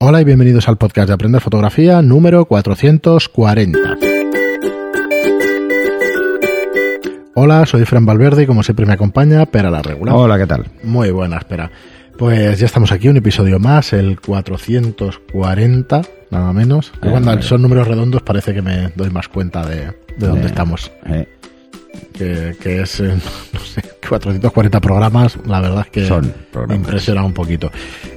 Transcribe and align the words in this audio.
Hola 0.00 0.20
y 0.20 0.24
bienvenidos 0.24 0.68
al 0.68 0.76
podcast 0.78 1.08
de 1.08 1.14
Aprender 1.14 1.40
Fotografía 1.40 2.00
número 2.02 2.44
440. 2.44 3.78
Hola, 7.34 7.66
soy 7.66 7.84
Fran 7.84 8.06
Valverde 8.06 8.44
y 8.44 8.46
como 8.46 8.62
siempre 8.62 8.86
me 8.86 8.92
acompaña 8.92 9.44
Pera 9.46 9.70
la 9.70 9.82
Regular. 9.82 10.14
Hola, 10.14 10.38
¿qué 10.38 10.46
tal? 10.46 10.66
Muy 10.84 11.10
buena, 11.10 11.38
espera. 11.38 11.70
Pues 12.16 12.58
ya 12.60 12.66
estamos 12.66 12.92
aquí, 12.92 13.08
un 13.08 13.16
episodio 13.16 13.58
más, 13.58 13.92
el 13.92 14.20
440, 14.20 16.02
nada 16.30 16.52
menos. 16.52 16.92
Eh, 17.02 17.08
cuando 17.10 17.42
son 17.42 17.62
números 17.62 17.88
redondos 17.88 18.22
parece 18.22 18.54
que 18.54 18.62
me 18.62 18.92
doy 18.94 19.10
más 19.10 19.28
cuenta 19.28 19.66
de, 19.66 19.86
de 20.16 20.26
dónde 20.28 20.44
Eh, 20.44 20.46
estamos. 20.46 20.92
Que, 22.18 22.56
que 22.60 22.82
es, 22.82 22.98
eh, 22.98 23.14
no 23.52 23.60
sé, 23.60 23.82
440 24.08 24.80
programas, 24.80 25.38
la 25.46 25.60
verdad 25.60 25.86
es 25.86 25.90
que 25.90 26.08
Son 26.08 26.32
me 26.66 26.74
impresiona 26.74 27.22
un 27.22 27.32
poquito. 27.32 27.70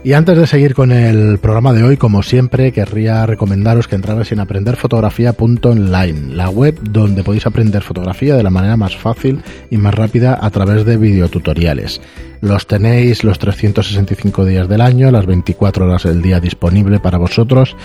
Y 0.04 0.14
antes 0.14 0.38
de 0.38 0.48
seguir 0.48 0.74
con 0.74 0.92
el 0.92 1.38
programa 1.38 1.74
de 1.74 1.84
hoy, 1.84 1.98
como 1.98 2.24
siempre, 2.24 2.72
querría 2.72 3.26
recomendaros 3.26 3.88
que 3.88 3.96
entrarais 3.96 4.32
en 4.32 4.40
aprenderfotografía.online, 4.40 6.34
la 6.36 6.50
web 6.50 6.80
donde 6.82 7.24
podéis 7.24 7.46
aprender 7.46 7.84
fotografía 7.84 8.36
de 8.36 8.44
la 8.44 8.50
manera 8.50 8.78
más 8.78 8.96
fácil 8.96 9.44
y 9.70 9.78
más 9.78 9.94
rápida 9.94 10.40
a 10.42 10.50
través 10.50 10.86
de 10.86 10.98
videotutoriales. 10.98 12.02
Los 12.42 12.66
tenéis 12.66 13.24
los 13.24 13.38
365 13.38 14.46
días 14.46 14.68
del 14.68 14.82
año, 14.82 15.12
las 15.12 15.28
24 15.28 15.86
horas 15.86 16.04
del 16.04 16.22
día 16.22 16.40
disponible 16.40 17.00
para 17.00 17.20
vosotros. 17.20 17.76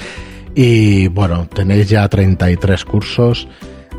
Y 0.55 1.09
bueno, 1.09 1.47
tenéis 1.53 1.91
ya 1.91 2.09
33 2.09 2.85
cursos 2.87 3.47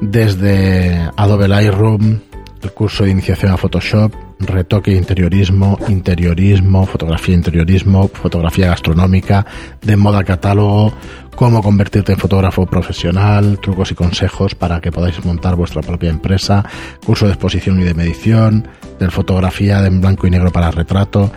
desde 0.02 1.10
Adobe 1.16 1.48
Lightroom, 1.48 2.20
el 2.62 2.72
curso 2.74 3.04
de 3.04 3.12
iniciación 3.12 3.52
a 3.52 3.58
Photoshop, 3.58 4.14
retoque 4.40 4.92
e 4.92 4.98
interiorismo, 4.98 5.78
interiorismo, 5.88 6.86
fotografía 6.86 7.34
e 7.34 7.38
interiorismo, 7.38 8.08
fotografía 8.08 8.68
gastronómica, 8.68 9.46
de 9.82 9.96
moda 9.98 10.24
catálogo, 10.24 10.94
cómo 11.36 11.62
convertirte 11.64 12.14
en 12.14 12.20
fotógrafo 12.20 12.66
profesional, 12.66 13.60
trucos 13.60 13.92
y 13.92 13.96
consejos 13.96 14.56
para 14.56 14.82
que 14.82 14.92
podáis 14.92 15.24
montar 15.26 15.56
vuestra 15.56 15.82
propia 15.82 16.10
empresa, 16.10 16.66
curso 17.06 17.26
de 17.26 17.34
exposición 17.34 17.80
y 17.80 17.84
de 17.84 17.94
medición, 17.94 18.68
de 19.00 19.10
fotografía 19.10 19.86
en 19.86 20.02
blanco 20.02 20.28
y 20.28 20.32
negro 20.32 20.52
para 20.52 20.72
retrato, 20.72 21.32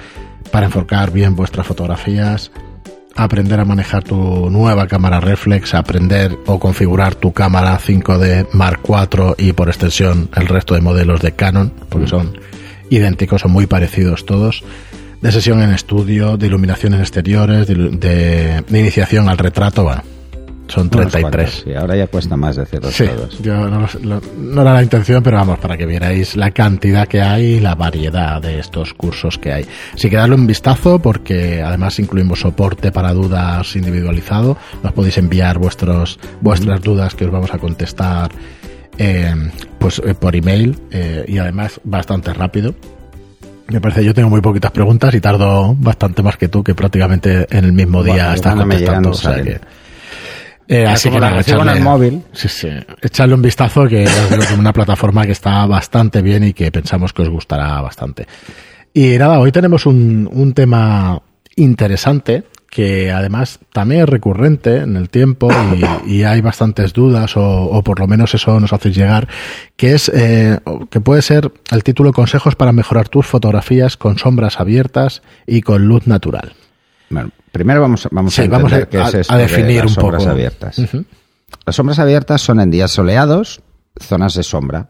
para 0.50 0.66
enfocar 0.66 1.10
bien 1.10 1.36
vuestras 1.36 1.66
fotografías, 1.66 2.50
aprender 3.16 3.60
a 3.60 3.64
manejar 3.64 4.02
tu 4.04 4.48
nueva 4.50 4.86
cámara 4.86 5.20
reflex, 5.20 5.74
aprender 5.74 6.36
o 6.46 6.58
configurar 6.58 7.14
tu 7.14 7.32
cámara 7.32 7.78
5D 7.78 8.48
Mark 8.52 8.80
IV 8.88 9.34
y 9.38 9.52
por 9.52 9.68
extensión 9.68 10.28
el 10.36 10.46
resto 10.46 10.74
de 10.74 10.80
modelos 10.80 11.20
de 11.20 11.32
Canon, 11.32 11.72
porque 11.88 12.06
son 12.08 12.38
idénticos, 12.88 13.42
son 13.42 13.52
muy 13.52 13.66
parecidos 13.66 14.24
todos. 14.26 14.62
De 15.20 15.30
sesión 15.32 15.60
en 15.62 15.70
estudio, 15.70 16.36
de 16.38 16.46
iluminación 16.46 16.94
en 16.94 17.00
exteriores, 17.00 17.66
de- 17.66 18.62
de 18.66 18.78
iniciación 18.78 19.28
al 19.28 19.36
retrato, 19.38 19.82
bueno, 19.84 20.02
son 20.70 20.82
unos 20.92 21.10
33. 21.12 21.22
cuantos, 21.32 21.62
sí, 21.64 21.74
ahora 21.74 21.96
ya 21.96 22.06
cuesta 22.06 22.36
más 22.36 22.56
decirlos 22.56 22.94
Sí, 22.94 23.06
todos. 23.06 23.42
yo 23.42 23.54
no, 23.68 23.86
lo- 24.02 24.20
no 24.38 24.62
era 24.62 24.72
la 24.74 24.82
intención, 24.82 25.22
pero 25.22 25.36
vamos, 25.36 25.58
para 25.58 25.76
que 25.76 25.86
vierais 25.86 26.36
la 26.36 26.50
cantidad 26.52 27.06
que 27.06 27.20
hay 27.20 27.44
y 27.56 27.60
la 27.60 27.74
variedad 27.74 28.40
de 28.40 28.58
estos 28.58 28.94
cursos 28.94 29.38
que 29.38 29.52
hay. 29.52 29.66
Así 29.94 30.08
que 30.08 30.16
darle 30.16 30.34
un 30.36 30.46
vistazo 30.46 30.98
porque 31.00 31.62
además 31.62 31.98
incluimos 31.98 32.40
soporte 32.40 32.92
para 32.92 33.12
dudas 33.12 33.74
individualizado. 33.76 34.56
Nos 34.82 34.92
podéis 34.92 35.18
enviar 35.18 35.58
vuestros, 35.58 36.18
vuestras 36.40 36.80
dudas 36.82 37.14
que 37.14 37.24
os 37.26 37.30
vamos 37.30 37.52
a 37.52 37.58
contestar 37.58 38.30
eh, 38.98 39.34
pues 39.78 40.00
eh, 40.04 40.14
por 40.14 40.36
email 40.36 40.78
eh, 40.90 41.24
y 41.26 41.38
además 41.38 41.80
bastante 41.84 42.32
rápido. 42.34 42.74
Me 43.68 43.80
parece, 43.80 44.04
yo 44.04 44.12
tengo 44.12 44.28
muy 44.28 44.40
poquitas 44.40 44.72
preguntas 44.72 45.14
y 45.14 45.20
tardo 45.20 45.76
bastante 45.78 46.24
más 46.24 46.36
que 46.36 46.48
tú, 46.48 46.64
que 46.64 46.74
prácticamente 46.74 47.46
en 47.56 47.64
el 47.64 47.72
mismo 47.72 48.02
día 48.02 48.14
Bueno, 48.14 48.34
estás 48.34 48.54
contestando. 48.56 49.10
o 49.10 49.14
sea 49.14 49.30
salen. 49.30 49.44
que- 49.44 49.60
eh, 50.70 50.86
así 50.86 51.10
que 51.10 51.18
nada, 51.20 51.32
en 51.32 51.38
el 51.38 51.44
echarle- 51.44 51.80
móvil. 51.80 52.22
Sí, 52.32 52.48
sí. 52.48 52.68
Echarle 53.02 53.34
un 53.34 53.42
vistazo 53.42 53.84
que 53.88 54.04
es 54.04 54.50
una 54.56 54.72
plataforma 54.72 55.26
que 55.26 55.32
está 55.32 55.66
bastante 55.66 56.22
bien 56.22 56.44
y 56.44 56.52
que 56.52 56.70
pensamos 56.72 57.12
que 57.12 57.22
os 57.22 57.28
gustará 57.28 57.80
bastante. 57.80 58.26
Y 58.94 59.18
nada, 59.18 59.38
hoy 59.38 59.52
tenemos 59.52 59.86
un, 59.86 60.28
un 60.32 60.52
tema 60.54 61.20
interesante 61.56 62.44
que 62.70 63.10
además 63.10 63.58
también 63.72 64.02
es 64.02 64.08
recurrente 64.08 64.76
en 64.76 64.96
el 64.96 65.08
tiempo 65.10 65.50
y, 66.06 66.12
y 66.18 66.22
hay 66.22 66.40
bastantes 66.40 66.92
dudas 66.92 67.36
o, 67.36 67.42
o 67.64 67.82
por 67.82 67.98
lo 67.98 68.06
menos 68.06 68.32
eso 68.34 68.60
nos 68.60 68.72
hace 68.72 68.92
llegar, 68.92 69.26
que 69.76 69.94
es 69.94 70.08
eh, 70.14 70.56
que 70.88 71.00
puede 71.00 71.22
ser 71.22 71.50
el 71.72 71.82
título 71.82 72.12
Consejos 72.12 72.54
para 72.54 72.70
mejorar 72.70 73.08
tus 73.08 73.26
fotografías 73.26 73.96
con 73.96 74.18
sombras 74.18 74.60
abiertas 74.60 75.22
y 75.48 75.62
con 75.62 75.86
luz 75.88 76.06
natural. 76.06 76.52
Bueno, 77.10 77.30
primero 77.52 77.80
vamos, 77.80 78.08
vamos 78.10 78.34
Sí, 78.34 78.42
a 78.42 78.48
vamos 78.48 78.72
entender 78.72 78.86
a- 78.86 78.90
qué 78.90 79.08
es 79.08 79.14
esto 79.22 79.34
a 79.34 79.38
definir 79.38 79.82
las 79.82 79.96
un 79.96 80.02
sombras 80.02 80.22
poco. 80.22 80.30
abiertas. 80.32 80.80
Las 81.66 81.76
sombras 81.76 81.98
abiertas 81.98 82.40
son 82.40 82.60
en 82.60 82.70
días 82.70 82.90
soleados, 82.90 83.62
zonas 84.00 84.34
de 84.34 84.42
sombra. 84.42 84.88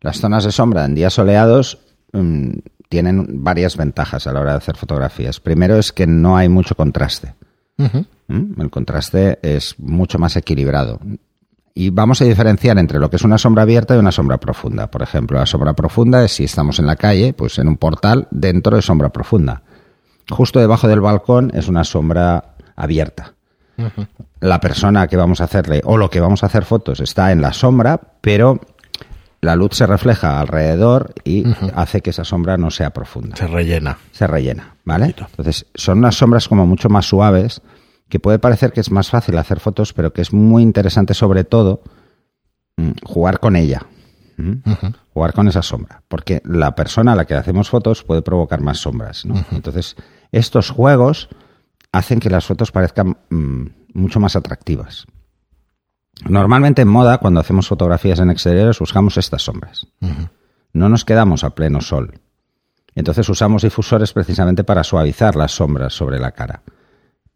Las 0.00 0.18
zonas 0.20 0.44
de 0.44 0.52
sombra 0.52 0.84
en 0.84 0.94
días 0.94 1.12
soleados 1.12 1.78
mm, 2.12 2.50
tienen 2.88 3.42
varias 3.44 3.76
ventajas 3.76 4.26
a 4.26 4.32
la 4.32 4.40
hora 4.40 4.52
de 4.52 4.58
hacer 4.58 4.76
fotografías. 4.76 5.40
Primero 5.40 5.76
es 5.78 5.92
que 5.92 6.06
no 6.06 6.36
hay 6.36 6.48
mucho 6.48 6.74
contraste. 6.74 7.34
¿Mm? 7.76 8.60
El 8.60 8.70
contraste 8.70 9.38
es 9.42 9.74
mucho 9.78 10.18
más 10.18 10.36
equilibrado. 10.36 10.98
Y 11.74 11.90
vamos 11.90 12.20
a 12.20 12.24
diferenciar 12.24 12.76
entre 12.78 12.98
lo 12.98 13.08
que 13.08 13.16
es 13.16 13.22
una 13.22 13.38
sombra 13.38 13.62
abierta 13.62 13.94
y 13.94 13.98
una 13.98 14.10
sombra 14.10 14.38
profunda. 14.38 14.90
Por 14.90 15.02
ejemplo, 15.02 15.38
la 15.38 15.46
sombra 15.46 15.74
profunda 15.74 16.24
es 16.24 16.32
si 16.32 16.44
estamos 16.44 16.78
en 16.80 16.86
la 16.86 16.96
calle, 16.96 17.34
pues 17.34 17.58
en 17.58 17.68
un 17.68 17.76
portal, 17.76 18.26
dentro 18.32 18.74
de 18.74 18.82
sombra 18.82 19.10
profunda. 19.10 19.62
Justo 20.30 20.60
debajo 20.60 20.88
del 20.88 21.00
balcón 21.00 21.50
es 21.54 21.68
una 21.68 21.84
sombra 21.84 22.54
abierta. 22.76 23.34
La 24.40 24.60
persona 24.60 25.06
que 25.06 25.16
vamos 25.16 25.40
a 25.40 25.44
hacerle 25.44 25.80
o 25.84 25.96
lo 25.96 26.10
que 26.10 26.20
vamos 26.20 26.42
a 26.42 26.46
hacer 26.46 26.64
fotos 26.64 27.00
está 27.00 27.30
en 27.32 27.40
la 27.40 27.52
sombra, 27.52 28.00
pero 28.20 28.60
la 29.40 29.54
luz 29.54 29.74
se 29.74 29.86
refleja 29.86 30.40
alrededor 30.40 31.14
y 31.24 31.44
hace 31.74 32.00
que 32.00 32.10
esa 32.10 32.24
sombra 32.24 32.56
no 32.56 32.72
sea 32.72 32.90
profunda 32.90 33.36
Se 33.36 33.46
rellena. 33.46 33.98
se 34.10 34.26
rellena, 34.26 34.74
¿vale? 34.84 35.14
Entonces, 35.16 35.66
son 35.74 35.98
unas 35.98 36.16
sombras 36.16 36.48
como 36.48 36.66
mucho 36.66 36.88
más 36.88 37.06
suaves, 37.06 37.62
que 38.08 38.18
puede 38.18 38.40
parecer 38.40 38.72
que 38.72 38.80
es 38.80 38.90
más 38.90 39.10
fácil 39.10 39.38
hacer 39.38 39.60
fotos, 39.60 39.92
pero 39.92 40.12
que 40.12 40.22
es 40.22 40.32
muy 40.32 40.62
interesante 40.62 41.14
sobre 41.14 41.44
todo 41.44 41.82
mm, 42.78 42.90
jugar 43.04 43.38
con 43.38 43.54
ella. 43.54 43.82
Jugar 45.12 45.32
con 45.32 45.48
esa 45.48 45.62
sombra. 45.62 46.02
Porque 46.08 46.40
la 46.44 46.74
persona 46.74 47.12
a 47.12 47.16
la 47.16 47.24
que 47.24 47.34
hacemos 47.34 47.70
fotos 47.70 48.04
puede 48.04 48.22
provocar 48.22 48.60
más 48.60 48.78
sombras. 48.78 49.24
¿no? 49.24 49.34
Entonces, 49.50 49.96
estos 50.32 50.70
juegos 50.70 51.28
hacen 51.92 52.20
que 52.20 52.30
las 52.30 52.46
fotos 52.46 52.70
parezcan 52.70 53.16
mm, 53.30 53.66
mucho 53.94 54.20
más 54.20 54.36
atractivas. 54.36 55.06
Normalmente 56.24 56.82
en 56.82 56.88
moda, 56.88 57.18
cuando 57.18 57.40
hacemos 57.40 57.68
fotografías 57.68 58.18
en 58.18 58.30
exteriores, 58.30 58.78
buscamos 58.78 59.16
estas 59.16 59.42
sombras. 59.42 59.86
No 60.72 60.88
nos 60.88 61.04
quedamos 61.04 61.44
a 61.44 61.50
pleno 61.50 61.80
sol. 61.80 62.20
Entonces 62.94 63.28
usamos 63.28 63.62
difusores 63.62 64.12
precisamente 64.12 64.64
para 64.64 64.82
suavizar 64.82 65.36
las 65.36 65.52
sombras 65.52 65.94
sobre 65.94 66.18
la 66.18 66.32
cara. 66.32 66.62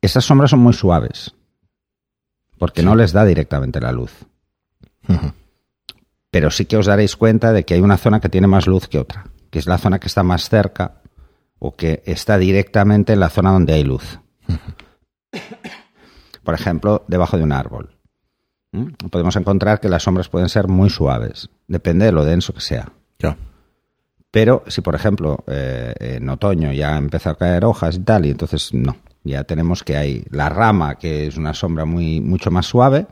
Esas 0.00 0.24
sombras 0.24 0.50
son 0.50 0.60
muy 0.60 0.72
suaves, 0.72 1.34
porque 2.58 2.82
no 2.82 2.96
les 2.96 3.12
da 3.12 3.24
directamente 3.24 3.80
la 3.80 3.92
luz. 3.92 4.12
Pero 6.32 6.50
sí 6.50 6.64
que 6.64 6.78
os 6.78 6.86
daréis 6.86 7.14
cuenta 7.14 7.52
de 7.52 7.64
que 7.64 7.74
hay 7.74 7.82
una 7.82 7.98
zona 7.98 8.18
que 8.18 8.30
tiene 8.30 8.46
más 8.46 8.66
luz 8.66 8.88
que 8.88 8.98
otra, 8.98 9.26
que 9.50 9.58
es 9.58 9.66
la 9.66 9.76
zona 9.76 10.00
que 10.00 10.06
está 10.06 10.22
más 10.22 10.48
cerca 10.48 11.02
o 11.58 11.76
que 11.76 12.02
está 12.06 12.38
directamente 12.38 13.12
en 13.12 13.20
la 13.20 13.28
zona 13.28 13.52
donde 13.52 13.74
hay 13.74 13.84
luz. 13.84 14.18
Por 16.42 16.54
ejemplo, 16.54 17.04
debajo 17.06 17.36
de 17.36 17.42
un 17.42 17.52
árbol. 17.52 17.98
¿Mm? 18.72 19.08
Podemos 19.10 19.36
encontrar 19.36 19.78
que 19.78 19.90
las 19.90 20.04
sombras 20.04 20.30
pueden 20.30 20.48
ser 20.48 20.68
muy 20.68 20.88
suaves, 20.88 21.50
depende 21.68 22.06
de 22.06 22.12
lo 22.12 22.24
denso 22.24 22.54
que 22.54 22.62
sea. 22.62 22.90
Ya. 23.18 23.36
Pero 24.30 24.64
si, 24.68 24.80
por 24.80 24.94
ejemplo, 24.94 25.44
eh, 25.46 25.92
en 26.00 26.30
otoño 26.30 26.72
ya 26.72 26.96
empieza 26.96 27.32
a 27.32 27.34
caer 27.34 27.66
hojas 27.66 27.96
y 27.96 28.00
tal, 28.00 28.24
y 28.24 28.30
entonces 28.30 28.72
no, 28.72 28.96
ya 29.22 29.44
tenemos 29.44 29.84
que 29.84 29.98
hay 29.98 30.24
la 30.30 30.48
rama, 30.48 30.94
que 30.94 31.26
es 31.26 31.36
una 31.36 31.52
sombra 31.52 31.84
muy, 31.84 32.22
mucho 32.22 32.50
más 32.50 32.64
suave, 32.64 33.06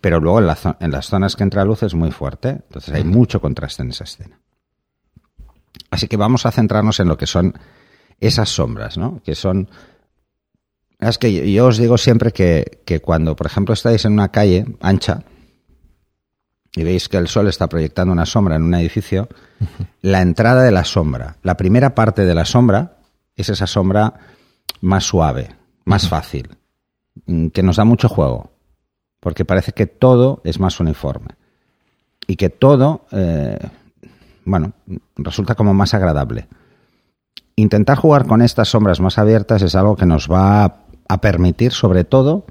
pero 0.00 0.20
luego 0.20 0.40
en, 0.40 0.46
la 0.46 0.76
en 0.80 0.90
las 0.90 1.06
zonas 1.06 1.36
que 1.36 1.42
entra 1.42 1.64
luz 1.64 1.82
es 1.82 1.94
muy 1.94 2.10
fuerte, 2.10 2.50
entonces 2.50 2.94
hay 2.94 3.04
mucho 3.04 3.40
contraste 3.40 3.82
en 3.82 3.90
esa 3.90 4.04
escena. 4.04 4.40
Así 5.90 6.08
que 6.08 6.16
vamos 6.16 6.46
a 6.46 6.52
centrarnos 6.52 7.00
en 7.00 7.08
lo 7.08 7.16
que 7.16 7.26
son 7.26 7.54
esas 8.20 8.48
sombras, 8.48 8.98
¿no? 8.98 9.20
Que 9.24 9.34
son... 9.34 9.68
Es 10.98 11.18
que 11.18 11.32
yo, 11.32 11.42
yo 11.44 11.66
os 11.66 11.78
digo 11.78 11.98
siempre 11.98 12.32
que, 12.32 12.82
que 12.84 13.00
cuando, 13.00 13.36
por 13.36 13.46
ejemplo, 13.46 13.74
estáis 13.74 14.04
en 14.04 14.14
una 14.14 14.30
calle 14.30 14.64
ancha, 14.80 15.24
y 16.76 16.84
veis 16.84 17.08
que 17.08 17.16
el 17.16 17.26
sol 17.26 17.48
está 17.48 17.68
proyectando 17.68 18.12
una 18.12 18.26
sombra 18.26 18.56
en 18.56 18.62
un 18.62 18.74
edificio, 18.74 19.28
la 20.02 20.20
entrada 20.20 20.62
de 20.62 20.70
la 20.70 20.84
sombra, 20.84 21.38
la 21.42 21.56
primera 21.56 21.94
parte 21.94 22.24
de 22.24 22.34
la 22.34 22.44
sombra 22.44 22.98
es 23.34 23.48
esa 23.48 23.66
sombra 23.66 24.14
más 24.82 25.04
suave, 25.04 25.56
más 25.86 26.08
fácil, 26.08 26.56
mm, 27.24 27.48
que 27.48 27.62
nos 27.62 27.76
da 27.76 27.84
mucho 27.84 28.08
juego, 28.10 28.50
porque 29.26 29.44
parece 29.44 29.72
que 29.72 29.86
todo 29.86 30.40
es 30.44 30.60
más 30.60 30.78
uniforme 30.78 31.34
y 32.28 32.36
que 32.36 32.48
todo, 32.48 33.06
eh, 33.10 33.58
bueno, 34.44 34.74
resulta 35.16 35.56
como 35.56 35.74
más 35.74 35.94
agradable. 35.94 36.46
Intentar 37.56 37.98
jugar 37.98 38.28
con 38.28 38.40
estas 38.40 38.68
sombras 38.68 39.00
más 39.00 39.18
abiertas 39.18 39.62
es 39.62 39.74
algo 39.74 39.96
que 39.96 40.06
nos 40.06 40.30
va 40.30 40.76
a 41.08 41.20
permitir, 41.20 41.72
sobre 41.72 42.04
todo, 42.04 42.46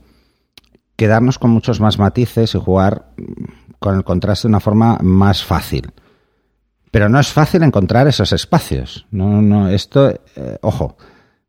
quedarnos 0.97 1.39
con 1.39 1.51
muchos 1.51 1.79
más 1.79 1.97
matices 1.97 2.55
y 2.55 2.59
jugar 2.59 3.05
con 3.79 3.95
el 3.95 4.03
contraste 4.03 4.49
de 4.49 4.51
una 4.51 4.59
forma 4.59 4.97
más 5.01 5.45
fácil. 5.45 5.93
Pero 6.91 7.07
no 7.07 7.21
es 7.21 7.31
fácil 7.31 7.63
encontrar 7.63 8.09
esos 8.09 8.33
espacios. 8.33 9.05
No, 9.11 9.41
no, 9.41 9.69
esto, 9.69 10.09
eh, 10.09 10.57
ojo, 10.59 10.97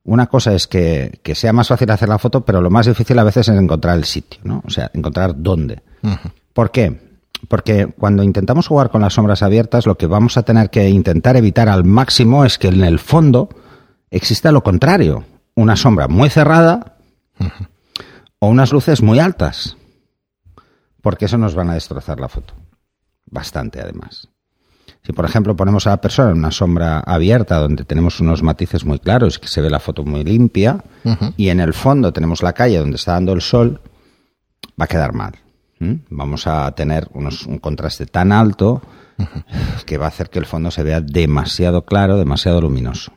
una 0.06 0.28
cosa 0.28 0.54
es 0.54 0.66
que, 0.66 1.20
que, 1.22 1.34
sea 1.34 1.52
más 1.52 1.68
fácil 1.68 1.90
hacer 1.90 2.08
la 2.08 2.18
foto, 2.18 2.44
pero 2.44 2.60
lo 2.60 2.70
más 2.70 2.86
difícil 2.86 3.18
a 3.18 3.24
veces 3.24 3.48
es 3.48 3.58
encontrar 3.58 3.96
el 3.96 4.04
sitio, 4.04 4.40
¿no? 4.44 4.62
O 4.64 4.70
sea, 4.70 4.90
encontrar 4.94 5.34
dónde. 5.36 5.82
Uh 6.02 6.10
-huh. 6.10 6.32
¿Por 6.52 6.70
qué? 6.70 7.00
Porque 7.48 7.86
cuando 7.86 8.22
intentamos 8.22 8.68
jugar 8.68 8.90
con 8.90 9.02
las 9.02 9.14
sombras 9.14 9.42
abiertas, 9.42 9.84
lo 9.84 9.96
que 9.98 10.06
vamos 10.06 10.36
a 10.36 10.42
tener 10.42 10.70
que 10.70 10.88
intentar 10.88 11.36
evitar 11.36 11.68
al 11.68 11.84
máximo 11.84 12.44
es 12.44 12.56
que 12.56 12.68
en 12.68 12.84
el 12.84 12.98
fondo 13.00 13.48
exista 14.10 14.52
lo 14.52 14.62
contrario, 14.62 15.24
una 15.56 15.74
sombra 15.74 16.06
muy 16.06 16.30
cerrada 16.30 16.96
uh 17.40 17.44
-huh. 17.44 17.68
o 18.38 18.48
unas 18.48 18.72
luces 18.72 19.02
muy 19.02 19.18
altas, 19.18 19.76
porque 21.02 21.24
eso 21.24 21.36
nos 21.36 21.54
van 21.54 21.70
a 21.70 21.74
destrozar 21.74 22.20
la 22.20 22.28
foto, 22.28 22.54
bastante 23.26 23.80
además. 23.80 24.28
Si, 25.06 25.12
por 25.12 25.24
ejemplo, 25.24 25.54
ponemos 25.54 25.86
a 25.86 25.90
la 25.90 26.00
persona 26.00 26.32
en 26.32 26.38
una 26.38 26.50
sombra 26.50 26.98
abierta 26.98 27.58
donde 27.58 27.84
tenemos 27.84 28.18
unos 28.18 28.42
matices 28.42 28.84
muy 28.84 28.98
claros 28.98 29.36
y 29.36 29.40
que 29.40 29.46
se 29.46 29.60
ve 29.60 29.70
la 29.70 29.78
foto 29.78 30.02
muy 30.02 30.24
limpia, 30.24 30.82
uh 31.04 31.10
-huh. 31.10 31.34
y 31.36 31.50
en 31.50 31.60
el 31.60 31.74
fondo 31.74 32.12
tenemos 32.12 32.42
la 32.42 32.54
calle 32.54 32.78
donde 32.78 32.96
está 32.96 33.12
dando 33.12 33.32
el 33.32 33.40
sol, 33.40 33.80
va 34.80 34.86
a 34.86 34.88
quedar 34.88 35.12
mal. 35.12 35.34
¿Mm? 35.78 35.92
Vamos 36.10 36.48
a 36.48 36.72
tener 36.72 37.06
unos, 37.14 37.46
un 37.46 37.58
contraste 37.58 38.06
tan 38.06 38.32
alto 38.32 38.82
uh 39.18 39.22
-huh. 39.22 39.84
que 39.84 39.96
va 39.96 40.06
a 40.06 40.08
hacer 40.08 40.28
que 40.28 40.40
el 40.40 40.46
fondo 40.46 40.72
se 40.72 40.82
vea 40.82 41.00
demasiado 41.00 41.84
claro, 41.84 42.16
demasiado 42.18 42.60
luminoso. 42.60 43.12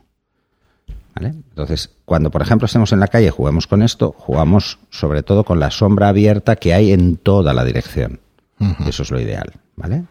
¿Vale? 1.16 1.30
Entonces, 1.30 1.90
cuando 2.04 2.30
por 2.30 2.42
ejemplo 2.42 2.66
estemos 2.66 2.92
en 2.92 3.00
la 3.00 3.08
calle 3.08 3.26
y 3.26 3.30
juguemos 3.30 3.66
con 3.66 3.82
esto, 3.82 4.14
jugamos 4.16 4.78
sobre 4.90 5.24
todo 5.24 5.42
con 5.42 5.58
la 5.58 5.72
sombra 5.72 6.06
abierta 6.06 6.54
que 6.54 6.72
hay 6.72 6.92
en 6.92 7.16
toda 7.16 7.52
la 7.52 7.64
dirección. 7.64 8.20
Uh 8.60 8.66
-huh. 8.66 8.86
Eso 8.86 9.02
es 9.02 9.10
lo 9.10 9.20
ideal. 9.20 9.54
¿Vale? 9.74 10.04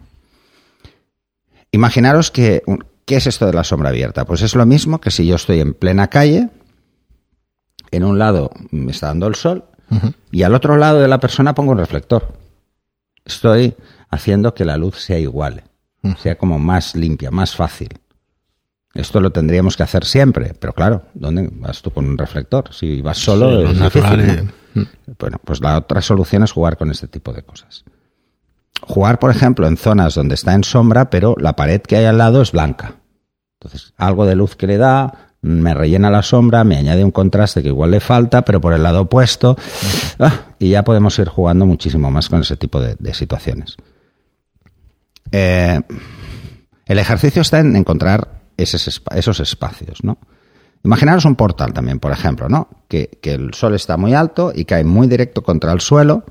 Imaginaros 1.72 2.32
que, 2.32 2.64
¿qué 3.06 3.18
es 3.18 3.28
esto 3.28 3.46
de 3.46 3.54
la 3.54 3.64
sombra 3.64 3.90
abierta? 3.90 4.26
Pues 4.26 4.42
es 4.42 4.56
lo 4.56 4.66
mismo 4.66 5.00
que 5.00 5.12
si 5.12 5.26
yo 5.26 5.36
estoy 5.36 5.60
en 5.60 5.74
plena 5.74 6.08
calle, 6.08 6.50
en 7.92 8.04
un 8.04 8.18
lado 8.20 8.52
me 8.72 8.92
está 8.92 9.08
dando 9.08 9.28
el 9.28 9.36
sol 9.36 9.66
uh 9.90 9.96
-huh. 9.96 10.14
y 10.32 10.44
al 10.44 10.56
otro 10.56 10.78
lado 10.78 11.00
de 11.00 11.08
la 11.08 11.20
persona 11.20 11.54
pongo 11.54 11.72
un 11.72 11.78
reflector. 11.78 12.34
Estoy 13.26 13.76
haciendo 14.10 14.54
que 14.54 14.66
la 14.66 14.78
luz 14.78 15.00
sea 15.00 15.20
igual, 15.20 15.64
uh 16.04 16.10
-huh. 16.10 16.18
sea 16.18 16.38
como 16.38 16.58
más 16.60 16.96
limpia, 16.96 17.32
más 17.32 17.56
fácil. 17.56 17.90
Esto 18.96 19.22
lo 19.22 19.32
tendríamos 19.32 19.78
que 19.78 19.84
hacer 19.84 20.04
siempre, 20.04 20.56
pero 20.60 20.74
claro, 20.74 21.04
¿dónde 21.14 21.48
vas 21.52 21.82
tú 21.82 21.92
con 21.92 22.08
un 22.08 22.18
reflector? 22.18 22.74
Si 22.74 23.02
vas 23.02 23.20
solo 23.20 23.68
sí, 23.68 23.72
es 23.74 23.80
difícil. 23.80 24.52
¿no? 24.74 24.86
Bueno, 25.20 25.40
pues 25.44 25.62
la 25.62 25.78
otra 25.78 26.02
solución 26.02 26.44
es 26.44 26.52
jugar 26.52 26.78
con 26.78 26.90
este 26.90 27.08
tipo 27.08 27.32
de 27.32 27.44
cosas. 27.44 27.84
Jugar, 28.82 29.20
por 29.20 29.32
ejemplo, 29.32 29.68
en 29.68 29.78
zonas 29.78 30.16
donde 30.16 30.36
está 30.36 30.54
en 30.54 30.64
sombra, 30.64 31.10
pero 31.10 31.36
la 31.38 31.56
pared 31.56 31.82
que 31.82 31.98
hay 31.98 32.06
al 32.06 32.18
lado 32.18 32.42
es 32.42 32.52
blanca. 32.52 32.96
Entonces, 33.60 33.94
algo 33.98 34.26
de 34.26 34.36
luz 34.36 34.56
que 34.56 34.68
le 34.68 34.78
da, 34.78 35.34
me 35.42 35.74
rellena 35.74 36.10
la 36.10 36.22
sombra, 36.22 36.64
me 36.64 36.78
añade 36.78 37.04
un 37.04 37.12
contraste 37.12 37.62
que 37.62 37.70
igual 37.70 37.92
le 37.92 38.00
falta, 38.00 38.44
pero 38.44 38.62
por 38.62 38.74
el 38.74 38.84
lado 38.84 39.02
opuesto, 39.02 39.58
ah, 40.20 40.56
y 40.60 40.70
ya 40.70 40.84
podemos 40.84 41.18
ir 41.20 41.28
jugando 41.28 41.66
muchísimo 41.66 42.10
más 42.12 42.30
con 42.30 42.42
ese 42.42 42.58
tipo 42.58 42.82
de, 42.82 42.96
de 43.00 43.14
situaciones. 43.14 43.78
Eh, 45.32 45.80
el 46.86 47.00
ejercicio 47.00 47.42
está 47.42 47.60
en 47.60 47.76
encontrar 47.76 48.42
esos, 48.58 49.02
esos 49.14 49.40
espacios, 49.40 50.04
¿no? 50.04 50.18
Imaginaros 50.84 51.26
un 51.26 51.36
portal 51.36 51.74
también, 51.74 52.00
por 52.00 52.12
ejemplo, 52.12 52.48
¿no? 52.48 52.70
Que, 52.88 53.20
que 53.22 53.34
el 53.34 53.54
sol 53.54 53.76
está 53.76 53.98
muy 53.98 54.14
alto 54.14 54.52
y 54.56 54.66
cae 54.66 54.84
muy 54.84 55.08
directo 55.08 55.44
contra 55.44 55.72
el 55.74 55.82
suelo 55.82 56.24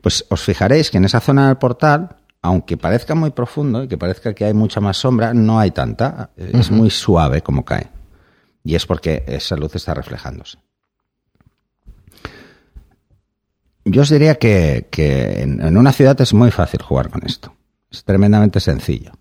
pues 0.00 0.24
os 0.28 0.42
fijaréis 0.42 0.90
que 0.90 0.98
en 0.98 1.04
esa 1.04 1.20
zona 1.20 1.48
del 1.48 1.56
portal, 1.56 2.16
aunque 2.42 2.76
parezca 2.76 3.14
muy 3.14 3.30
profundo 3.30 3.82
y 3.82 3.88
que 3.88 3.98
parezca 3.98 4.34
que 4.34 4.44
hay 4.44 4.54
mucha 4.54 4.80
más 4.80 4.96
sombra, 4.96 5.34
no 5.34 5.58
hay 5.58 5.70
tanta. 5.70 6.30
Es 6.36 6.70
uh 6.70 6.72
-huh. 6.72 6.76
muy 6.76 6.90
suave 6.90 7.42
como 7.42 7.64
cae. 7.64 7.90
Y 8.64 8.74
es 8.74 8.86
porque 8.86 9.24
esa 9.26 9.56
luz 9.56 9.74
está 9.74 9.94
reflejándose. 9.94 10.58
Yo 13.84 14.02
os 14.02 14.10
diría 14.10 14.34
que, 14.36 14.88
que 14.90 15.42
en, 15.42 15.60
en, 15.60 15.76
una 15.76 15.92
ciudad 15.92 16.20
es 16.20 16.34
muy 16.34 16.50
fácil 16.50 16.82
jugar 16.82 17.08
con 17.10 17.24
esto. 17.24 17.54
Es 17.90 18.04
tremendamente 18.04 18.58
sencillo. 18.58 19.12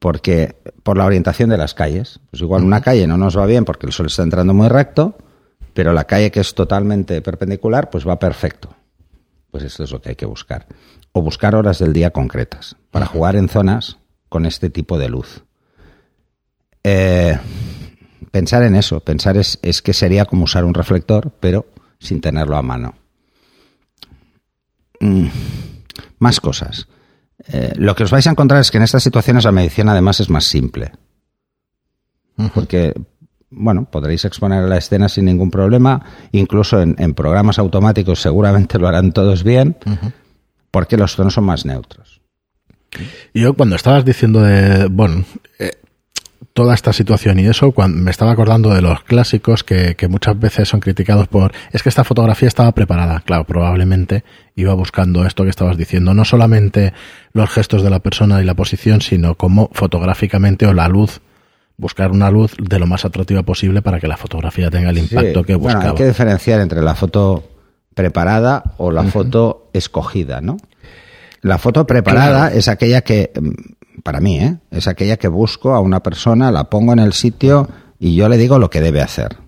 Porque 0.00 0.56
por 0.82 0.96
la 0.96 1.04
orientación 1.04 1.50
de 1.50 1.58
las 1.58 1.74
calles, 1.74 2.20
pues 2.30 2.42
igual 2.42 2.64
una 2.64 2.80
calle 2.80 3.06
no 3.06 3.16
nos 3.16 3.38
va 3.38 3.46
bien 3.46 3.64
porque 3.64 3.86
el 3.86 3.92
sol 3.92 4.06
está 4.06 4.22
entrando 4.22 4.54
muy 4.54 4.68
recto, 4.68 5.16
pero 5.74 5.92
la 5.92 6.04
calle 6.04 6.32
que 6.32 6.40
es 6.40 6.54
totalmente 6.54 7.22
perpendicular, 7.22 7.90
pues 7.90 8.06
va 8.08 8.18
perfecto 8.18 8.79
pues 9.50 9.64
esto 9.64 9.84
es 9.84 9.90
lo 9.90 10.00
que 10.00 10.10
hay 10.10 10.16
que 10.16 10.26
buscar. 10.26 10.66
O 11.12 11.22
buscar 11.22 11.54
horas 11.54 11.78
del 11.78 11.92
día 11.92 12.10
concretas 12.10 12.76
para 12.90 13.06
jugar 13.06 13.36
en 13.36 13.48
zonas 13.48 13.98
con 14.28 14.46
este 14.46 14.70
tipo 14.70 14.98
de 14.98 15.08
luz. 15.08 15.44
Eh, 16.84 17.38
pensar 18.30 18.62
en 18.62 18.74
eso, 18.74 19.00
pensar 19.00 19.36
es, 19.36 19.58
es, 19.62 19.82
que 19.82 19.92
sería 19.92 20.24
como 20.24 20.44
usar 20.44 20.64
un 20.64 20.74
reflector, 20.74 21.32
pero 21.40 21.66
sin 21.98 22.20
tenerlo 22.20 22.56
a 22.56 22.62
mano. 22.62 22.94
Mm, 25.00 25.26
más 26.18 26.40
cosas. 26.40 26.86
Eh, 27.48 27.72
lo 27.76 27.94
que 27.94 28.04
os 28.04 28.10
vais 28.10 28.26
a 28.26 28.30
encontrar 28.30 28.60
es 28.60 28.70
que 28.70 28.76
en 28.76 28.84
estas 28.84 29.02
situaciones 29.02 29.44
la 29.44 29.52
medición 29.52 29.88
además 29.88 30.20
es 30.20 30.30
más 30.30 30.44
simple. 30.44 30.92
Porque 32.54 32.94
bueno, 33.50 33.84
podréis 33.90 34.24
exponer 34.24 34.64
la 34.64 34.78
escena 34.78 35.08
sin 35.08 35.24
ningún 35.24 35.50
problema, 35.50 36.04
incluso 36.32 36.80
en, 36.80 36.94
en 36.98 37.14
programas 37.14 37.58
automáticos 37.58 38.20
seguramente 38.20 38.78
lo 38.78 38.88
harán 38.88 39.12
todos 39.12 39.42
bien, 39.42 39.76
uh 39.86 39.90
-huh. 39.90 40.12
porque 40.70 40.96
los 40.96 41.16
tonos 41.16 41.34
son 41.34 41.44
más 41.44 41.66
neutros. 41.66 42.20
Yo 43.34 43.54
cuando 43.54 43.76
estabas 43.76 44.04
diciendo 44.04 44.42
de, 44.42 44.86
bueno, 44.86 45.24
eh, 45.58 45.72
toda 46.52 46.74
esta 46.74 46.92
situación 46.92 47.38
y 47.38 47.46
eso, 47.46 47.72
cuando 47.72 48.02
me 48.02 48.10
estaba 48.10 48.32
acordando 48.32 48.74
de 48.74 48.82
los 48.82 49.02
clásicos 49.04 49.62
que, 49.62 49.94
que, 49.94 50.08
muchas 50.08 50.38
veces 50.38 50.68
son 50.68 50.80
criticados 50.80 51.28
por, 51.28 51.52
es 51.72 51.82
que 51.82 51.88
esta 51.88 52.04
fotografía 52.04 52.48
estaba 52.48 52.72
preparada, 52.72 53.20
claro, 53.20 53.44
probablemente 53.44 54.24
iba 54.56 54.74
buscando 54.74 55.24
esto 55.24 55.44
que 55.44 55.50
estabas 55.50 55.76
diciendo, 55.76 56.14
no 56.14 56.24
solamente 56.24 56.92
los 57.32 57.50
gestos 57.50 57.82
de 57.82 57.90
la 57.90 58.00
persona 58.00 58.40
y 58.42 58.44
la 58.44 58.54
posición, 58.54 59.00
sino 59.00 59.36
cómo 59.36 59.70
fotográficamente 59.72 60.66
o 60.66 60.74
la 60.74 60.88
luz 60.88 61.20
buscar 61.80 62.10
una 62.12 62.30
luz 62.30 62.54
de 62.58 62.78
lo 62.78 62.86
más 62.86 63.04
atractiva 63.04 63.42
posible 63.42 63.80
para 63.80 63.98
que 63.98 64.06
la 64.06 64.18
fotografía 64.18 64.70
tenga 64.70 64.90
el 64.90 64.98
impacto 64.98 65.40
sí. 65.40 65.46
que 65.46 65.54
buscaba. 65.54 65.80
Bueno, 65.80 65.90
hay 65.90 65.96
que 65.96 66.06
diferenciar 66.06 66.60
entre 66.60 66.82
la 66.82 66.94
foto 66.94 67.42
preparada 67.94 68.74
o 68.76 68.90
la 68.90 69.00
uh 69.00 69.04
-huh. 69.04 69.10
foto 69.10 69.70
escogida, 69.72 70.40
¿no? 70.40 70.58
La 71.40 71.56
foto 71.56 71.86
preparada 71.86 72.48
claro. 72.48 72.56
es 72.56 72.68
aquella 72.68 73.00
que, 73.00 73.32
mm, 73.34 74.02
para 74.02 74.20
mí, 74.20 74.38
¿eh? 74.38 74.58
es 74.70 74.88
aquella 74.88 75.16
que 75.16 75.28
busco 75.28 75.74
a 75.74 75.80
una 75.80 76.00
persona, 76.00 76.52
la 76.52 76.64
pongo 76.64 76.92
en 76.92 76.98
el 76.98 77.14
sitio 77.14 77.68
y 77.98 78.14
yo 78.14 78.28
le 78.28 78.36
digo 78.36 78.58
lo 78.58 78.68
que 78.68 78.82
debe 78.82 79.00
hacer. 79.00 79.38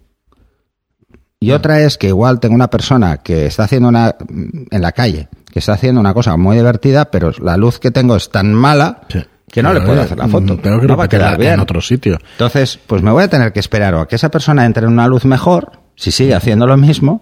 Y 1.38 1.50
uh 1.50 1.52
-huh. 1.52 1.56
otra 1.58 1.80
es 1.80 1.98
que 1.98 2.08
igual 2.08 2.40
tengo 2.40 2.54
una 2.54 2.70
persona 2.70 3.18
que 3.18 3.44
está 3.46 3.64
haciendo 3.64 3.88
una 3.88 4.16
mm, 4.26 4.68
en 4.70 4.82
la 4.82 4.92
calle, 4.92 5.28
que 5.52 5.58
está 5.58 5.74
haciendo 5.74 6.00
una 6.00 6.14
cosa 6.14 6.34
muy 6.38 6.56
divertida, 6.56 7.10
pero 7.10 7.30
la 7.42 7.58
luz 7.58 7.78
que 7.78 7.90
tengo 7.90 8.16
es 8.16 8.30
tan 8.30 8.54
mala 8.54 9.02
sí 9.10 9.22
que 9.52 9.62
no 9.62 9.68
pero, 9.68 9.80
le 9.80 9.86
puedo 9.86 10.00
hacer 10.00 10.16
la 10.16 10.28
foto. 10.28 10.56
Pero 10.62 10.78
creo 10.78 10.88
no 10.88 10.96
va 10.96 11.04
a 11.04 11.08
quedar 11.08 11.38
bien 11.38 11.52
en 11.52 11.60
otro 11.60 11.82
sitio. 11.82 12.18
Entonces, 12.32 12.78
pues 12.86 13.02
me 13.02 13.10
voy 13.10 13.22
a 13.22 13.28
tener 13.28 13.52
que 13.52 13.60
esperar 13.60 13.94
o 13.94 14.00
a 14.00 14.08
que 14.08 14.16
esa 14.16 14.30
persona 14.30 14.64
entre 14.64 14.86
en 14.86 14.92
una 14.92 15.06
luz 15.06 15.26
mejor, 15.26 15.72
si 15.94 16.10
sigue 16.10 16.34
haciendo 16.34 16.66
lo 16.66 16.78
mismo, 16.78 17.20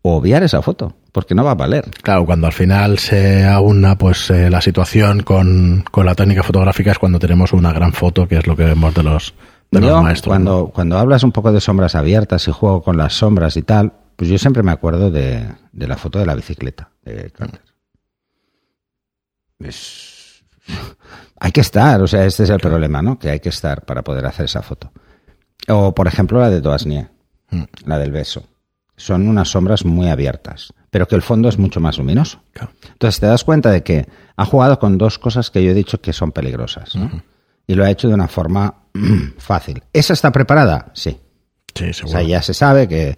o 0.00 0.16
obviar 0.16 0.42
esa 0.42 0.62
foto, 0.62 0.96
porque 1.12 1.34
no 1.34 1.44
va 1.44 1.50
a 1.50 1.56
valer. 1.56 1.90
Claro, 2.02 2.24
cuando 2.24 2.46
al 2.46 2.54
final 2.54 2.98
se 2.98 3.44
aúna 3.44 3.98
pues 3.98 4.30
eh, 4.30 4.48
la 4.48 4.62
situación 4.62 5.22
con, 5.22 5.84
con, 5.90 6.06
la 6.06 6.14
técnica 6.14 6.42
fotográfica 6.42 6.92
es 6.92 6.98
cuando 6.98 7.18
tenemos 7.18 7.52
una 7.52 7.74
gran 7.74 7.92
foto, 7.92 8.26
que 8.26 8.38
es 8.38 8.46
lo 8.46 8.56
que 8.56 8.64
vemos 8.64 8.94
de 8.94 9.02
los, 9.02 9.34
de 9.70 9.82
yo, 9.82 9.90
los 9.90 10.02
maestros. 10.02 10.30
Cuando, 10.30 10.52
¿no? 10.52 10.66
cuando 10.68 10.96
hablas 10.96 11.24
un 11.24 11.32
poco 11.32 11.52
de 11.52 11.60
sombras 11.60 11.94
abiertas 11.94 12.48
y 12.48 12.52
juego 12.52 12.82
con 12.82 12.96
las 12.96 13.12
sombras 13.12 13.58
y 13.58 13.62
tal, 13.62 13.92
pues 14.16 14.30
yo 14.30 14.38
siempre 14.38 14.62
me 14.62 14.72
acuerdo 14.72 15.10
de, 15.10 15.46
de 15.72 15.86
la 15.86 15.98
foto 15.98 16.18
de 16.18 16.24
la 16.24 16.34
bicicleta 16.34 16.88
de 17.04 17.30
Carter. 17.30 17.60
Es 19.58 20.19
hay 21.40 21.52
que 21.52 21.60
estar, 21.60 22.00
o 22.02 22.06
sea, 22.06 22.24
este 22.26 22.44
es 22.44 22.50
el 22.50 22.58
problema, 22.58 23.02
¿no? 23.02 23.18
Que 23.18 23.30
hay 23.30 23.40
que 23.40 23.48
estar 23.48 23.84
para 23.84 24.02
poder 24.02 24.26
hacer 24.26 24.44
esa 24.46 24.62
foto. 24.62 24.92
O, 25.68 25.94
por 25.94 26.06
ejemplo, 26.06 26.40
la 26.40 26.50
de 26.50 26.60
Doasnie, 26.60 27.08
mm. 27.50 27.62
la 27.86 27.98
del 27.98 28.12
beso. 28.12 28.44
Son 28.96 29.28
unas 29.28 29.48
sombras 29.48 29.84
muy 29.84 30.08
abiertas, 30.08 30.74
pero 30.90 31.08
que 31.08 31.14
el 31.14 31.22
fondo 31.22 31.48
es 31.48 31.58
mucho 31.58 31.80
más 31.80 31.96
luminoso. 31.98 32.42
Claro. 32.52 32.72
Entonces 32.92 33.20
te 33.20 33.26
das 33.26 33.44
cuenta 33.44 33.70
de 33.70 33.82
que 33.82 34.06
ha 34.36 34.44
jugado 34.44 34.78
con 34.78 34.98
dos 34.98 35.18
cosas 35.18 35.50
que 35.50 35.64
yo 35.64 35.70
he 35.70 35.74
dicho 35.74 36.00
que 36.00 36.12
son 36.12 36.32
peligrosas. 36.32 36.94
¿no? 36.96 37.06
Uh 37.06 37.08
-huh. 37.08 37.22
Y 37.66 37.74
lo 37.74 37.84
ha 37.84 37.90
hecho 37.90 38.08
de 38.08 38.14
una 38.14 38.28
forma 38.28 38.74
fácil. 39.38 39.82
¿Esa 39.92 40.12
está 40.12 40.30
preparada? 40.32 40.90
Sí. 40.94 41.18
Sí, 41.74 41.92
seguro. 41.92 42.18
O 42.18 42.20
sea, 42.20 42.28
ya 42.28 42.42
se 42.42 42.52
sabe 42.52 42.88
que, 42.88 43.16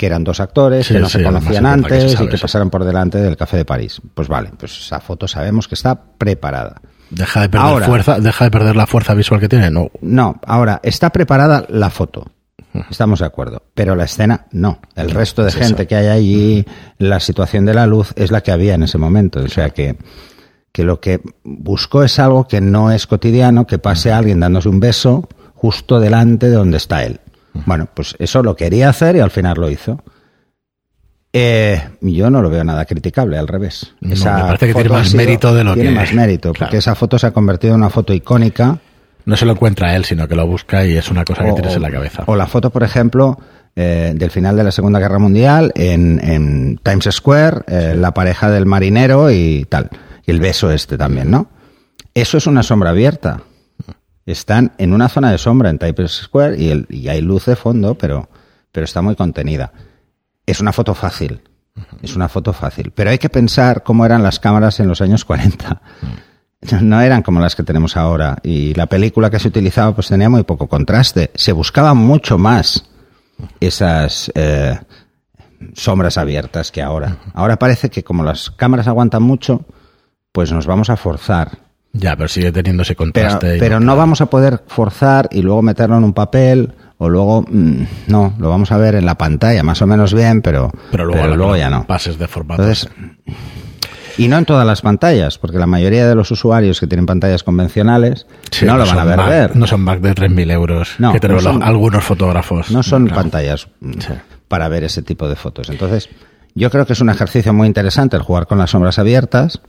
que 0.00 0.06
eran 0.06 0.24
dos 0.24 0.40
actores, 0.40 0.86
sí, 0.86 0.94
que 0.94 1.00
no 1.00 1.10
sí, 1.10 1.18
se 1.18 1.24
conocían 1.24 1.66
antes 1.66 1.92
que 1.92 2.00
se 2.08 2.16
sabe, 2.16 2.24
y 2.24 2.28
que 2.30 2.38
sí. 2.38 2.40
pasaron 2.40 2.70
por 2.70 2.84
delante 2.84 3.18
del 3.18 3.36
Café 3.36 3.58
de 3.58 3.66
París. 3.66 4.00
Pues 4.14 4.28
vale, 4.28 4.50
pues 4.58 4.78
esa 4.78 4.98
foto 4.98 5.28
sabemos 5.28 5.68
que 5.68 5.74
está 5.74 5.94
preparada. 6.16 6.80
Deja 7.10 7.42
de 7.42 7.50
perder 7.50 7.68
ahora, 7.68 7.86
fuerza, 7.86 8.18
deja 8.18 8.46
de 8.46 8.50
perder 8.50 8.76
la 8.76 8.86
fuerza 8.86 9.12
visual 9.12 9.42
que 9.42 9.48
tiene, 9.50 9.70
no. 9.70 9.90
No, 10.00 10.40
ahora 10.46 10.80
está 10.82 11.10
preparada 11.10 11.66
la 11.68 11.90
foto. 11.90 12.32
Estamos 12.88 13.18
de 13.18 13.26
acuerdo. 13.26 13.62
Pero 13.74 13.94
la 13.94 14.04
escena, 14.04 14.46
no. 14.52 14.80
El 14.96 15.10
resto 15.10 15.44
de 15.44 15.52
gente 15.52 15.86
que 15.86 15.96
hay 15.96 16.06
allí, 16.06 16.66
la 16.96 17.20
situación 17.20 17.66
de 17.66 17.74
la 17.74 17.86
luz 17.86 18.14
es 18.16 18.30
la 18.30 18.40
que 18.40 18.52
había 18.52 18.76
en 18.76 18.84
ese 18.84 18.96
momento. 18.96 19.40
O 19.40 19.48
sea 19.48 19.68
que, 19.68 19.98
que 20.72 20.82
lo 20.82 20.98
que 20.98 21.20
buscó 21.44 22.04
es 22.04 22.18
algo 22.18 22.48
que 22.48 22.62
no 22.62 22.90
es 22.90 23.06
cotidiano, 23.06 23.66
que 23.66 23.78
pase 23.78 24.12
a 24.12 24.16
alguien 24.16 24.40
dándose 24.40 24.70
un 24.70 24.80
beso 24.80 25.28
justo 25.54 26.00
delante 26.00 26.48
de 26.48 26.54
donde 26.54 26.78
está 26.78 27.04
él. 27.04 27.20
Bueno, 27.52 27.88
pues 27.92 28.16
eso 28.18 28.42
lo 28.42 28.56
quería 28.56 28.88
hacer 28.88 29.16
y 29.16 29.20
al 29.20 29.30
final 29.30 29.56
lo 29.58 29.70
hizo. 29.70 30.02
Eh, 31.32 31.80
yo 32.00 32.28
no 32.30 32.42
lo 32.42 32.50
veo 32.50 32.64
nada 32.64 32.84
criticable, 32.86 33.38
al 33.38 33.46
revés. 33.46 33.94
me 34.00 34.16
parece 34.16 34.68
que 34.68 34.74
tiene 34.74 34.88
más 34.88 35.14
mérito 35.14 35.54
de 35.54 35.64
lo 35.64 35.74
tiene 35.74 35.92
más 35.92 36.12
mérito, 36.12 36.52
porque 36.52 36.78
esa 36.78 36.94
foto 36.94 37.18
se 37.18 37.28
ha 37.28 37.30
convertido 37.30 37.74
en 37.74 37.80
una 37.80 37.90
foto 37.90 38.12
icónica 38.12 38.80
no 39.24 39.36
se 39.36 39.44
lo 39.44 39.52
encuentra 39.52 39.94
él, 39.94 40.04
sino 40.04 40.26
que 40.28 40.34
lo 40.34 40.46
busca 40.46 40.84
y 40.84 40.96
es 40.96 41.10
una 41.10 41.24
cosa 41.24 41.44
que 41.44 41.52
tienes 41.52 41.76
en 41.76 41.82
la 41.82 41.90
cabeza. 41.90 42.24
O 42.26 42.36
la 42.36 42.46
foto, 42.46 42.70
por 42.70 42.82
ejemplo, 42.82 43.38
eh, 43.76 44.12
del 44.14 44.30
final 44.30 44.56
de 44.56 44.64
la 44.64 44.72
Segunda 44.72 44.98
Guerra 44.98 45.18
Mundial 45.18 45.72
en, 45.74 46.80
Times 46.82 47.08
Square, 47.10 47.62
eh, 47.66 47.94
la 47.96 48.12
pareja 48.12 48.50
del 48.50 48.66
marinero 48.66 49.30
y 49.30 49.66
tal. 49.68 49.90
Y 50.26 50.30
el 50.30 50.40
beso 50.40 50.70
este 50.70 50.96
también, 50.96 51.30
¿no? 51.30 51.48
Eso 52.14 52.38
es 52.38 52.46
una 52.46 52.62
sombra 52.62 52.90
abierta. 52.90 53.42
Están 54.26 54.72
en 54.78 54.92
una 54.92 55.08
zona 55.08 55.30
de 55.30 55.38
sombra 55.38 55.70
en 55.70 55.78
Times 55.78 56.12
Square 56.12 56.58
y, 56.58 56.68
el, 56.68 56.86
y 56.88 57.08
hay 57.08 57.20
luz 57.20 57.46
de 57.46 57.56
fondo, 57.56 57.96
pero, 57.96 58.28
pero 58.70 58.84
está 58.84 59.02
muy 59.02 59.16
contenida. 59.16 59.72
Es 60.46 60.60
una 60.60 60.72
foto 60.72 60.94
fácil. 60.94 61.42
Es 62.02 62.16
una 62.16 62.28
foto 62.28 62.52
fácil. 62.52 62.92
Pero 62.94 63.10
hay 63.10 63.18
que 63.18 63.30
pensar 63.30 63.82
cómo 63.82 64.04
eran 64.04 64.22
las 64.22 64.38
cámaras 64.38 64.80
en 64.80 64.88
los 64.88 65.00
años 65.00 65.24
40 65.24 65.80
no 66.82 67.00
eran 67.00 67.22
como 67.22 67.40
las 67.40 67.56
que 67.56 67.62
tenemos 67.62 67.96
ahora. 67.96 68.36
Y 68.42 68.74
la 68.74 68.86
película 68.86 69.30
que 69.30 69.38
se 69.38 69.48
utilizaba 69.48 69.94
pues 69.94 70.08
tenía 70.08 70.28
muy 70.28 70.42
poco 70.42 70.68
contraste. 70.68 71.30
Se 71.34 71.52
buscaba 71.52 71.94
mucho 71.94 72.38
más 72.38 72.90
esas 73.60 74.30
eh, 74.34 74.78
sombras 75.74 76.18
abiertas 76.18 76.70
que 76.70 76.82
ahora. 76.82 77.16
Ahora 77.34 77.58
parece 77.58 77.90
que 77.90 78.04
como 78.04 78.22
las 78.22 78.50
cámaras 78.50 78.88
aguantan 78.88 79.22
mucho, 79.22 79.64
pues 80.32 80.52
nos 80.52 80.66
vamos 80.66 80.90
a 80.90 80.96
forzar. 80.96 81.69
Ya, 81.92 82.16
pero 82.16 82.28
sigue 82.28 82.52
teniendo 82.52 82.82
ese 82.82 82.94
contraste. 82.94 83.56
Pero, 83.58 83.80
no, 83.80 83.96
vamos 83.96 84.20
a 84.20 84.26
poder 84.26 84.62
forzar 84.66 85.28
y 85.32 85.42
luego 85.42 85.62
meterlo 85.62 85.96
en 85.96 86.04
un 86.04 86.12
papel 86.12 86.72
o 86.98 87.08
luego 87.08 87.42
mm, 87.42 87.82
no, 88.08 88.34
lo 88.38 88.48
vamos 88.48 88.70
a 88.72 88.76
ver 88.76 88.94
en 88.94 89.06
la 89.06 89.16
pantalla 89.16 89.62
más 89.62 89.80
o 89.82 89.86
menos 89.86 90.14
bien, 90.14 90.42
pero, 90.42 90.70
pero 90.90 91.06
luego, 91.06 91.56
ya 91.56 91.70
no. 91.70 91.86
Pases 91.86 92.18
de 92.18 92.28
formato. 92.28 92.62
Entonces, 92.62 92.90
y 94.18 94.28
no 94.28 94.36
en 94.36 94.44
todas 94.44 94.66
las 94.66 94.82
pantallas, 94.82 95.38
porque 95.38 95.58
la 95.58 95.66
mayoría 95.66 96.06
de 96.06 96.14
los 96.14 96.30
usuarios 96.30 96.78
que 96.78 96.86
tienen 96.86 97.06
pantallas 97.06 97.42
convencionales 97.42 98.26
no, 98.62 98.76
lo 98.76 98.84
van 98.84 99.18
a 99.18 99.26
ver, 99.26 99.56
No 99.56 99.66
son 99.66 99.80
más 99.80 100.02
de 100.02 100.14
3.000 100.14 100.52
euros 100.52 100.94
no, 100.98 101.12
que 101.12 101.20
tenemos 101.20 101.46
algunos 101.46 102.04
fotógrafos. 102.04 102.70
No 102.70 102.82
son 102.82 103.08
pantallas 103.08 103.68
para 104.46 104.68
ver 104.68 104.84
ese 104.84 105.02
tipo 105.02 105.26
de 105.26 105.36
fotos. 105.36 105.70
Entonces, 105.70 106.10
yo 106.54 106.70
creo 106.70 106.84
que 106.84 106.92
es 106.92 107.00
un 107.00 107.08
ejercicio 107.08 107.54
muy 107.54 107.66
interesante 107.66 108.16
el 108.16 108.22
jugar 108.22 108.46
con 108.46 108.58
las 108.58 108.70
sombras 108.70 108.98
abiertas. 108.98 109.62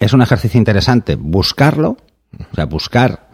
Es 0.00 0.12
un 0.12 0.22
ejercicio 0.22 0.58
interesante 0.58 1.16
buscarlo, 1.16 1.96
o 2.52 2.54
sea, 2.54 2.66
buscar 2.66 3.28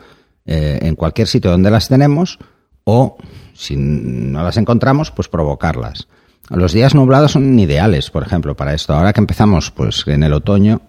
eh, 0.45 0.79
en 0.83 0.97
cualquier 0.97 1.29
sitio 1.29 1.51
donde 1.51 1.71
las 1.71 1.89
tenemos 1.89 2.39
o, 2.85 3.17
si 3.55 3.77
no 3.77 4.43
las 4.43 4.57
encontramos, 4.57 5.11
pues 5.11 5.29
provocarlas. 5.29 6.09
Los 6.49 6.73
días 6.73 6.95
nublados 6.95 7.33
son 7.33 7.59
ideales, 7.59 8.11
por 8.11 8.25
ejemplo, 8.25 8.57
para 8.57 8.75
esto. 8.75 8.95
Ahora 8.95 9.13
que 9.13 9.21
empezamos, 9.21 9.71
pues 9.71 10.05
en 10.09 10.25
el 10.25 10.33
otoño, 10.33 10.83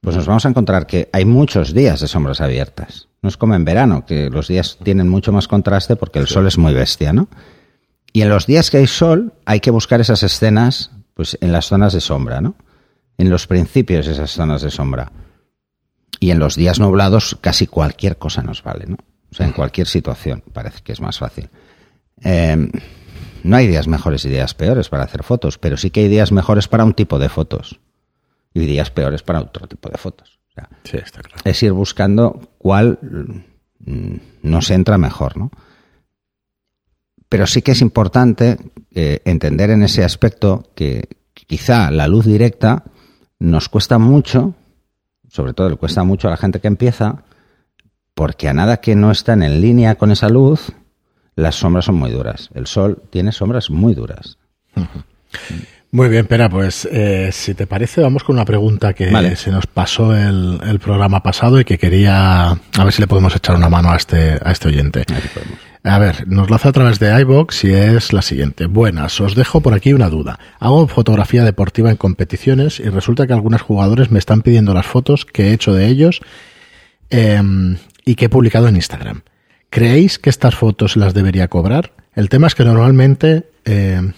pues 0.00 0.16
nos 0.16 0.26
vamos 0.26 0.46
a 0.46 0.48
encontrar 0.48 0.86
que 0.86 1.08
hay 1.12 1.24
muchos 1.24 1.74
días 1.74 2.00
de 2.00 2.08
sombras 2.08 2.40
abiertas. 2.40 3.08
No 3.22 3.28
es 3.28 3.36
como 3.36 3.54
en 3.54 3.64
verano, 3.64 4.04
que 4.06 4.30
los 4.30 4.48
días 4.48 4.78
tienen 4.82 5.08
mucho 5.08 5.32
más 5.32 5.48
contraste 5.48 5.96
porque 5.96 6.18
el 6.18 6.28
sol 6.28 6.46
es 6.46 6.58
muy 6.58 6.72
bestia, 6.72 7.12
¿no? 7.12 7.28
Y 8.12 8.22
en 8.22 8.28
los 8.28 8.46
días 8.46 8.70
que 8.70 8.78
hay 8.78 8.86
sol, 8.86 9.32
hay 9.44 9.60
que 9.60 9.70
buscar 9.70 10.00
esas 10.00 10.22
escenas, 10.22 10.90
pues 11.14 11.38
en 11.40 11.50
las 11.50 11.66
zonas 11.66 11.92
de 11.92 12.00
sombra, 12.00 12.40
¿no? 12.40 12.54
En 13.22 13.30
los 13.30 13.46
principios 13.46 14.08
esas 14.08 14.32
zonas 14.32 14.62
de 14.62 14.70
sombra. 14.72 15.12
Y 16.18 16.32
en 16.32 16.40
los 16.40 16.56
días 16.56 16.80
nublados, 16.80 17.38
casi 17.40 17.68
cualquier 17.68 18.18
cosa 18.18 18.42
nos 18.42 18.64
vale, 18.64 18.86
¿no? 18.88 18.96
O 19.30 19.34
sea, 19.36 19.46
en 19.46 19.52
cualquier 19.52 19.86
situación, 19.86 20.42
parece 20.52 20.80
que 20.82 20.90
es 20.90 21.00
más 21.00 21.20
fácil. 21.20 21.48
Eh, 22.24 22.68
no 23.44 23.56
hay 23.56 23.68
días 23.68 23.86
mejores 23.86 24.24
y 24.24 24.28
días 24.28 24.54
peores 24.54 24.88
para 24.88 25.04
hacer 25.04 25.22
fotos, 25.22 25.56
pero 25.56 25.76
sí 25.76 25.90
que 25.90 26.00
hay 26.00 26.08
días 26.08 26.32
mejores 26.32 26.66
para 26.66 26.84
un 26.84 26.94
tipo 26.94 27.20
de 27.20 27.28
fotos 27.28 27.78
y 28.54 28.66
días 28.66 28.90
peores 28.90 29.22
para 29.22 29.38
otro 29.38 29.68
tipo 29.68 29.88
de 29.88 29.98
fotos. 29.98 30.40
sí, 30.82 30.96
está 30.96 31.22
claro. 31.22 31.42
Es 31.44 31.62
ir 31.62 31.70
buscando 31.70 32.50
cuál 32.58 32.98
mm, 33.78 34.16
nos 34.42 34.68
entra 34.72 34.98
mejor, 34.98 35.36
¿no? 35.36 35.52
Pero 37.28 37.46
sí 37.46 37.62
que 37.62 37.70
es 37.70 37.82
importante 37.82 38.58
eh, 38.90 39.22
entender 39.24 39.70
en 39.70 39.84
ese 39.84 40.02
aspecto 40.02 40.72
que 40.74 41.08
quizá 41.46 41.92
la 41.92 42.08
luz 42.08 42.26
directa 42.26 42.82
nos 43.42 43.68
cuesta 43.68 43.98
mucho, 43.98 44.54
sobre 45.28 45.52
todo 45.52 45.68
le 45.68 45.76
cuesta 45.76 46.04
mucho 46.04 46.28
a 46.28 46.30
la 46.30 46.36
gente 46.36 46.60
que 46.60 46.68
empieza, 46.68 47.24
porque 48.14 48.48
a 48.48 48.52
nada 48.52 48.76
que 48.76 48.94
no 48.94 49.10
están 49.10 49.42
en 49.42 49.60
línea 49.60 49.96
con 49.96 50.12
esa 50.12 50.28
luz, 50.28 50.72
las 51.34 51.56
sombras 51.56 51.86
son 51.86 51.96
muy 51.96 52.10
duras. 52.10 52.50
El 52.54 52.66
sol 52.66 53.02
tiene 53.10 53.32
sombras 53.32 53.68
muy 53.70 53.94
duras. 53.94 54.38
Muy 55.94 56.08
bien, 56.08 56.26
Pera, 56.26 56.48
pues 56.48 56.88
eh, 56.90 57.28
si 57.32 57.52
te 57.52 57.66
parece, 57.66 58.00
vamos 58.00 58.24
con 58.24 58.36
una 58.36 58.46
pregunta 58.46 58.94
que 58.94 59.36
se 59.36 59.50
nos 59.50 59.66
pasó 59.66 60.16
el, 60.16 60.58
el, 60.66 60.78
programa 60.78 61.22
pasado 61.22 61.60
y 61.60 61.66
que 61.66 61.76
quería 61.76 62.48
a 62.48 62.84
ver 62.84 62.92
si 62.94 63.02
le 63.02 63.06
podemos 63.06 63.36
echar 63.36 63.56
una 63.56 63.68
mano 63.68 63.90
a 63.90 63.96
este, 63.96 64.38
a 64.42 64.52
este 64.52 64.68
oyente. 64.68 65.04
A 65.84 65.98
ver, 65.98 66.28
nos 66.28 66.48
lo 66.48 66.54
hace 66.54 66.68
a 66.68 66.72
través 66.72 67.00
de 67.00 67.20
iBox 67.22 67.64
y 67.64 67.72
es 67.72 68.12
la 68.12 68.22
siguiente. 68.22 68.66
Buenas, 68.66 69.20
os 69.20 69.34
dejo 69.34 69.60
por 69.60 69.74
aquí 69.74 69.92
una 69.92 70.08
duda. 70.08 70.38
Hago 70.60 70.86
fotografía 70.86 71.44
deportiva 71.44 71.90
en 71.90 71.96
competiciones 71.96 72.78
y 72.78 72.88
resulta 72.88 73.26
que 73.26 73.32
algunos 73.32 73.62
jugadores 73.62 74.12
me 74.12 74.20
están 74.20 74.42
pidiendo 74.42 74.74
las 74.74 74.86
fotos 74.86 75.24
que 75.24 75.48
he 75.48 75.52
hecho 75.52 75.74
de 75.74 75.88
ellos 75.88 76.20
em, 77.10 77.78
y 78.04 78.14
que 78.14 78.26
he 78.26 78.28
publicado 78.28 78.68
en 78.68 78.76
Instagram. 78.76 79.22
¿Creéis 79.70 80.20
que 80.20 80.30
estas 80.30 80.54
fotos 80.54 80.96
las 80.96 81.14
debería 81.14 81.48
cobrar? 81.48 81.92
El 82.14 82.28
tema 82.28 82.46
es 82.46 82.54
que 82.54 82.64
normalmente 82.64 83.50
eh, 83.64 84.12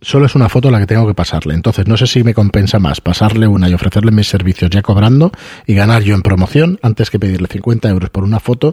solo 0.00 0.24
es 0.24 0.34
una 0.34 0.48
foto 0.48 0.70
la 0.70 0.78
que 0.78 0.86
tengo 0.86 1.06
que 1.06 1.14
pasarle. 1.14 1.52
Entonces 1.52 1.86
no 1.86 1.98
sé 1.98 2.06
si 2.06 2.24
me 2.24 2.32
compensa 2.32 2.78
más 2.78 3.02
pasarle 3.02 3.46
una 3.46 3.68
y 3.68 3.74
ofrecerle 3.74 4.10
mis 4.10 4.28
servicios 4.28 4.70
ya 4.70 4.80
cobrando 4.80 5.32
y 5.66 5.74
ganar 5.74 6.02
yo 6.02 6.14
en 6.14 6.22
promoción 6.22 6.78
antes 6.80 7.10
que 7.10 7.18
pedirle 7.18 7.48
50 7.48 7.90
euros 7.90 8.08
por 8.08 8.24
una 8.24 8.40
foto 8.40 8.72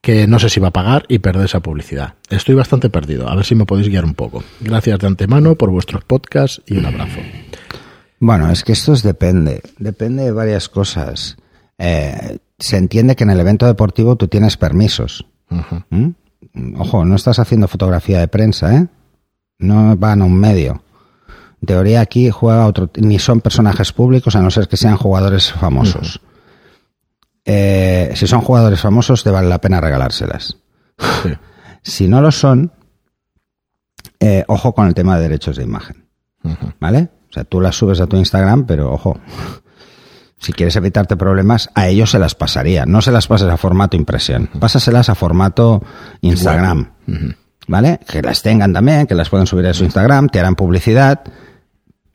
que 0.00 0.26
no 0.26 0.38
sé 0.38 0.48
si 0.48 0.60
va 0.60 0.68
a 0.68 0.72
pagar 0.72 1.04
y 1.08 1.18
perder 1.18 1.44
esa 1.44 1.60
publicidad. 1.60 2.14
Estoy 2.28 2.54
bastante 2.54 2.90
perdido. 2.90 3.28
A 3.28 3.34
ver 3.34 3.44
si 3.44 3.54
me 3.54 3.66
podéis 3.66 3.88
guiar 3.88 4.04
un 4.04 4.14
poco. 4.14 4.42
Gracias 4.60 4.98
de 4.98 5.06
antemano 5.06 5.54
por 5.56 5.70
vuestros 5.70 6.04
podcasts 6.04 6.62
y 6.66 6.78
un 6.78 6.86
abrazo. 6.86 7.20
Bueno, 8.18 8.50
es 8.50 8.64
que 8.64 8.72
esto 8.72 8.94
depende. 8.94 9.62
Depende 9.78 10.24
de 10.24 10.32
varias 10.32 10.68
cosas. 10.68 11.36
Eh, 11.78 12.38
se 12.58 12.76
entiende 12.76 13.16
que 13.16 13.24
en 13.24 13.30
el 13.30 13.40
evento 13.40 13.66
deportivo 13.66 14.16
tú 14.16 14.28
tienes 14.28 14.56
permisos 14.56 15.24
¿Mm? 15.90 16.10
Ojo, 16.78 17.04
no 17.04 17.16
estás 17.16 17.38
haciendo 17.38 17.68
fotografía 17.68 18.20
de 18.20 18.28
prensa, 18.28 18.74
¿eh? 18.74 18.86
No 19.58 19.96
van 19.96 20.22
a 20.22 20.24
un 20.24 20.38
medio. 20.38 20.82
En 21.60 21.66
teoría 21.66 22.00
aquí 22.00 22.30
juega 22.30 22.66
otro, 22.66 22.90
ni 22.96 23.18
son 23.18 23.40
personajes 23.40 23.92
públicos 23.92 24.34
a 24.34 24.40
no 24.40 24.50
ser 24.50 24.68
que 24.68 24.76
sean 24.76 24.96
jugadores 24.96 25.52
famosos. 25.52 26.20
Eh, 27.44 28.12
si 28.14 28.26
son 28.26 28.40
jugadores 28.42 28.80
famosos 28.80 29.24
te 29.24 29.30
vale 29.30 29.48
la 29.48 29.60
pena 29.60 29.80
regalárselas. 29.80 30.56
si 31.82 32.08
no 32.08 32.20
lo 32.20 32.30
son, 32.30 32.72
eh, 34.18 34.44
ojo 34.48 34.74
con 34.74 34.86
el 34.86 34.94
tema 34.94 35.16
de 35.16 35.22
derechos 35.22 35.56
de 35.56 35.64
imagen. 35.64 36.06
¿Vale? 36.78 37.10
O 37.28 37.32
sea, 37.32 37.44
tú 37.44 37.60
las 37.60 37.76
subes 37.76 38.00
a 38.00 38.06
tu 38.06 38.16
Instagram, 38.16 38.66
pero 38.66 38.92
ojo, 38.92 39.18
si 40.38 40.52
quieres 40.52 40.76
evitarte 40.76 41.16
problemas, 41.16 41.70
a 41.74 41.88
ellos 41.88 42.10
se 42.10 42.18
las 42.18 42.34
pasaría. 42.34 42.86
No 42.86 43.02
se 43.02 43.12
las 43.12 43.26
pases 43.26 43.48
a 43.48 43.56
formato 43.56 43.96
impresión. 43.96 44.48
Pásaselas 44.58 45.08
a 45.08 45.14
formato 45.14 45.82
Instagram. 46.20 46.92
¿Vale? 47.68 48.00
Que 48.08 48.20
las 48.20 48.42
tengan 48.42 48.72
también, 48.72 49.06
que 49.06 49.14
las 49.14 49.28
puedan 49.28 49.46
subir 49.46 49.66
a 49.66 49.74
su 49.74 49.84
Instagram, 49.84 50.28
te 50.28 50.40
harán 50.40 50.56
publicidad. 50.56 51.20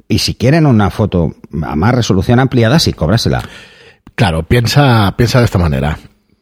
Y 0.07 0.19
si 0.19 0.35
quieren 0.35 0.65
una 0.65 0.89
foto 0.89 1.33
a 1.63 1.75
más 1.75 1.95
resolución 1.95 2.39
ampliada, 2.39 2.77
sí, 2.79 2.93
cóbrasela. 2.93 3.41
Claro, 4.13 4.43
piensa, 4.43 5.13
piensa 5.17 5.39
de 5.39 5.45
esta 5.45 5.57
manera. 5.57 5.97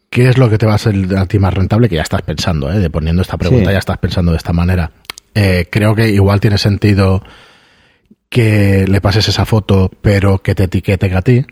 ¿Qué 0.10 0.30
es 0.30 0.38
lo 0.38 0.50
que 0.50 0.58
te 0.58 0.66
va 0.66 0.76
a 0.76 0.78
ser 0.78 0.96
a 1.18 1.26
ti 1.26 1.40
más 1.40 1.54
rentable? 1.54 1.90
Que 1.90 1.96
ya 1.96 2.04
estás 2.04 2.22
pensando, 2.22 2.72
¿eh? 2.72 2.80
De 2.80 2.90
poniendo 2.90 3.22
esta 3.22 3.38
pregunta, 3.38 3.72
ya 3.72 3.80
estás 3.80 3.98
pensando 3.98 4.32
de 4.32 4.38
esta 4.38 4.54
manera. 4.54 4.92
Eh, 5.34 5.68
creo 5.72 5.96
que 5.96 6.10
igual 6.10 6.40
tiene 6.40 6.60
sentido 6.60 7.24
que 8.30 8.86
le 8.88 9.02
pases 9.02 9.28
esa 9.28 9.46
foto, 9.46 9.90
pero 10.02 10.40
que 10.40 10.54
te 10.54 10.66
etiqueten 10.66 11.16
a 11.16 11.22
ti 11.22 11.46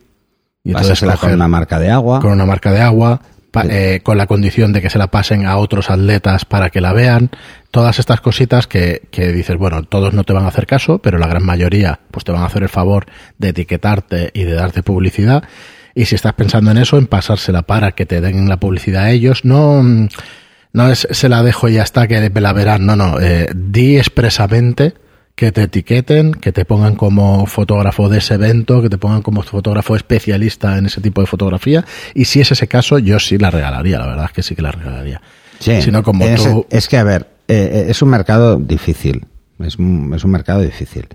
y 0.63 0.69
entonces 0.71 1.03
con 1.19 1.33
una 1.33 1.47
marca 1.47 1.79
de 1.79 1.89
agua. 1.89 2.19
Con 2.19 2.31
una 2.31 2.45
marca 2.45 2.71
de 2.71 2.81
agua, 2.81 3.21
eh, 3.69 4.01
con 4.03 4.17
la 4.17 4.27
condición 4.27 4.73
de 4.73 4.81
que 4.81 4.89
se 4.89 4.97
la 4.97 5.07
pasen 5.07 5.45
a 5.45 5.57
otros 5.57 5.89
atletas 5.89 6.45
para 6.45 6.69
que 6.69 6.81
la 6.81 6.93
vean. 6.93 7.31
Todas 7.71 7.99
estas 7.99 8.21
cositas 8.21 8.67
que, 8.67 9.07
que 9.11 9.31
dices, 9.31 9.57
bueno, 9.57 9.83
todos 9.83 10.13
no 10.13 10.23
te 10.23 10.33
van 10.33 10.45
a 10.45 10.49
hacer 10.49 10.67
caso, 10.67 10.99
pero 10.99 11.17
la 11.17 11.27
gran 11.27 11.43
mayoría 11.43 11.99
pues 12.11 12.23
te 12.25 12.31
van 12.31 12.43
a 12.43 12.45
hacer 12.45 12.63
el 12.63 12.69
favor 12.69 13.07
de 13.37 13.49
etiquetarte 13.49 14.29
y 14.33 14.43
de 14.43 14.53
darte 14.53 14.83
publicidad. 14.83 15.43
Y 15.95 16.05
si 16.05 16.15
estás 16.15 16.33
pensando 16.33 16.71
en 16.71 16.77
eso, 16.77 16.97
en 16.97 17.07
pasársela 17.07 17.61
para 17.63 17.91
que 17.91 18.05
te 18.05 18.21
den 18.21 18.47
la 18.49 18.57
publicidad 18.59 19.03
a 19.03 19.11
ellos, 19.11 19.43
no 19.45 19.83
No 20.73 20.89
es 20.89 21.07
se 21.11 21.27
la 21.29 21.43
dejo 21.43 21.67
y 21.67 21.73
ya 21.73 21.83
está, 21.83 22.07
que 22.07 22.29
la 22.33 22.53
verán. 22.53 22.85
No, 22.85 22.95
no. 22.95 23.19
Eh, 23.19 23.49
di 23.53 23.97
expresamente 23.97 24.93
que 25.35 25.51
te 25.51 25.63
etiqueten, 25.63 26.33
que 26.33 26.51
te 26.51 26.65
pongan 26.65 26.95
como 26.95 27.45
fotógrafo 27.45 28.07
de 28.09 28.19
ese 28.19 28.35
evento, 28.35 28.81
que 28.81 28.89
te 28.89 28.97
pongan 28.97 29.21
como 29.21 29.41
fotógrafo 29.41 29.95
especialista 29.95 30.77
en 30.77 30.85
ese 30.85 31.01
tipo 31.01 31.19
de 31.21 31.27
fotografía. 31.27 31.83
Y 32.13 32.25
si 32.25 32.41
es 32.41 32.51
ese 32.51 32.67
caso, 32.67 32.99
yo 32.99 33.19
sí 33.19 33.37
la 33.37 33.49
regalaría, 33.49 33.97
la 33.99 34.07
verdad 34.07 34.25
es 34.25 34.31
que 34.31 34.43
sí 34.43 34.55
que 34.55 34.61
la 34.61 34.71
regalaría. 34.71 35.21
Sí, 35.59 35.81
Si 35.81 35.91
no, 35.91 36.03
como 36.03 36.25
es, 36.25 36.41
tú- 36.43 36.65
es 36.69 36.87
que, 36.87 36.97
a 36.97 37.03
ver, 37.03 37.27
eh, 37.47 37.69
eh, 37.73 37.85
es 37.89 38.01
un 38.01 38.09
mercado 38.09 38.57
difícil. 38.57 39.25
Es 39.59 39.77
un, 39.77 40.13
es 40.15 40.23
un 40.23 40.31
mercado 40.31 40.61
difícil. 40.61 41.07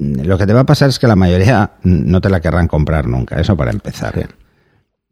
Mm, 0.00 0.22
Lo 0.22 0.36
que 0.38 0.46
te 0.46 0.52
va 0.54 0.60
a 0.60 0.66
pasar 0.66 0.88
es 0.88 0.98
que 0.98 1.06
la 1.06 1.14
mayoría 1.16 1.72
no 1.84 2.20
te 2.20 2.30
la 2.30 2.40
querrán 2.40 2.66
comprar 2.66 3.06
nunca. 3.06 3.38
Eso 3.40 3.56
para 3.56 3.70
empezar. 3.70 4.14
Sí. 4.14 4.22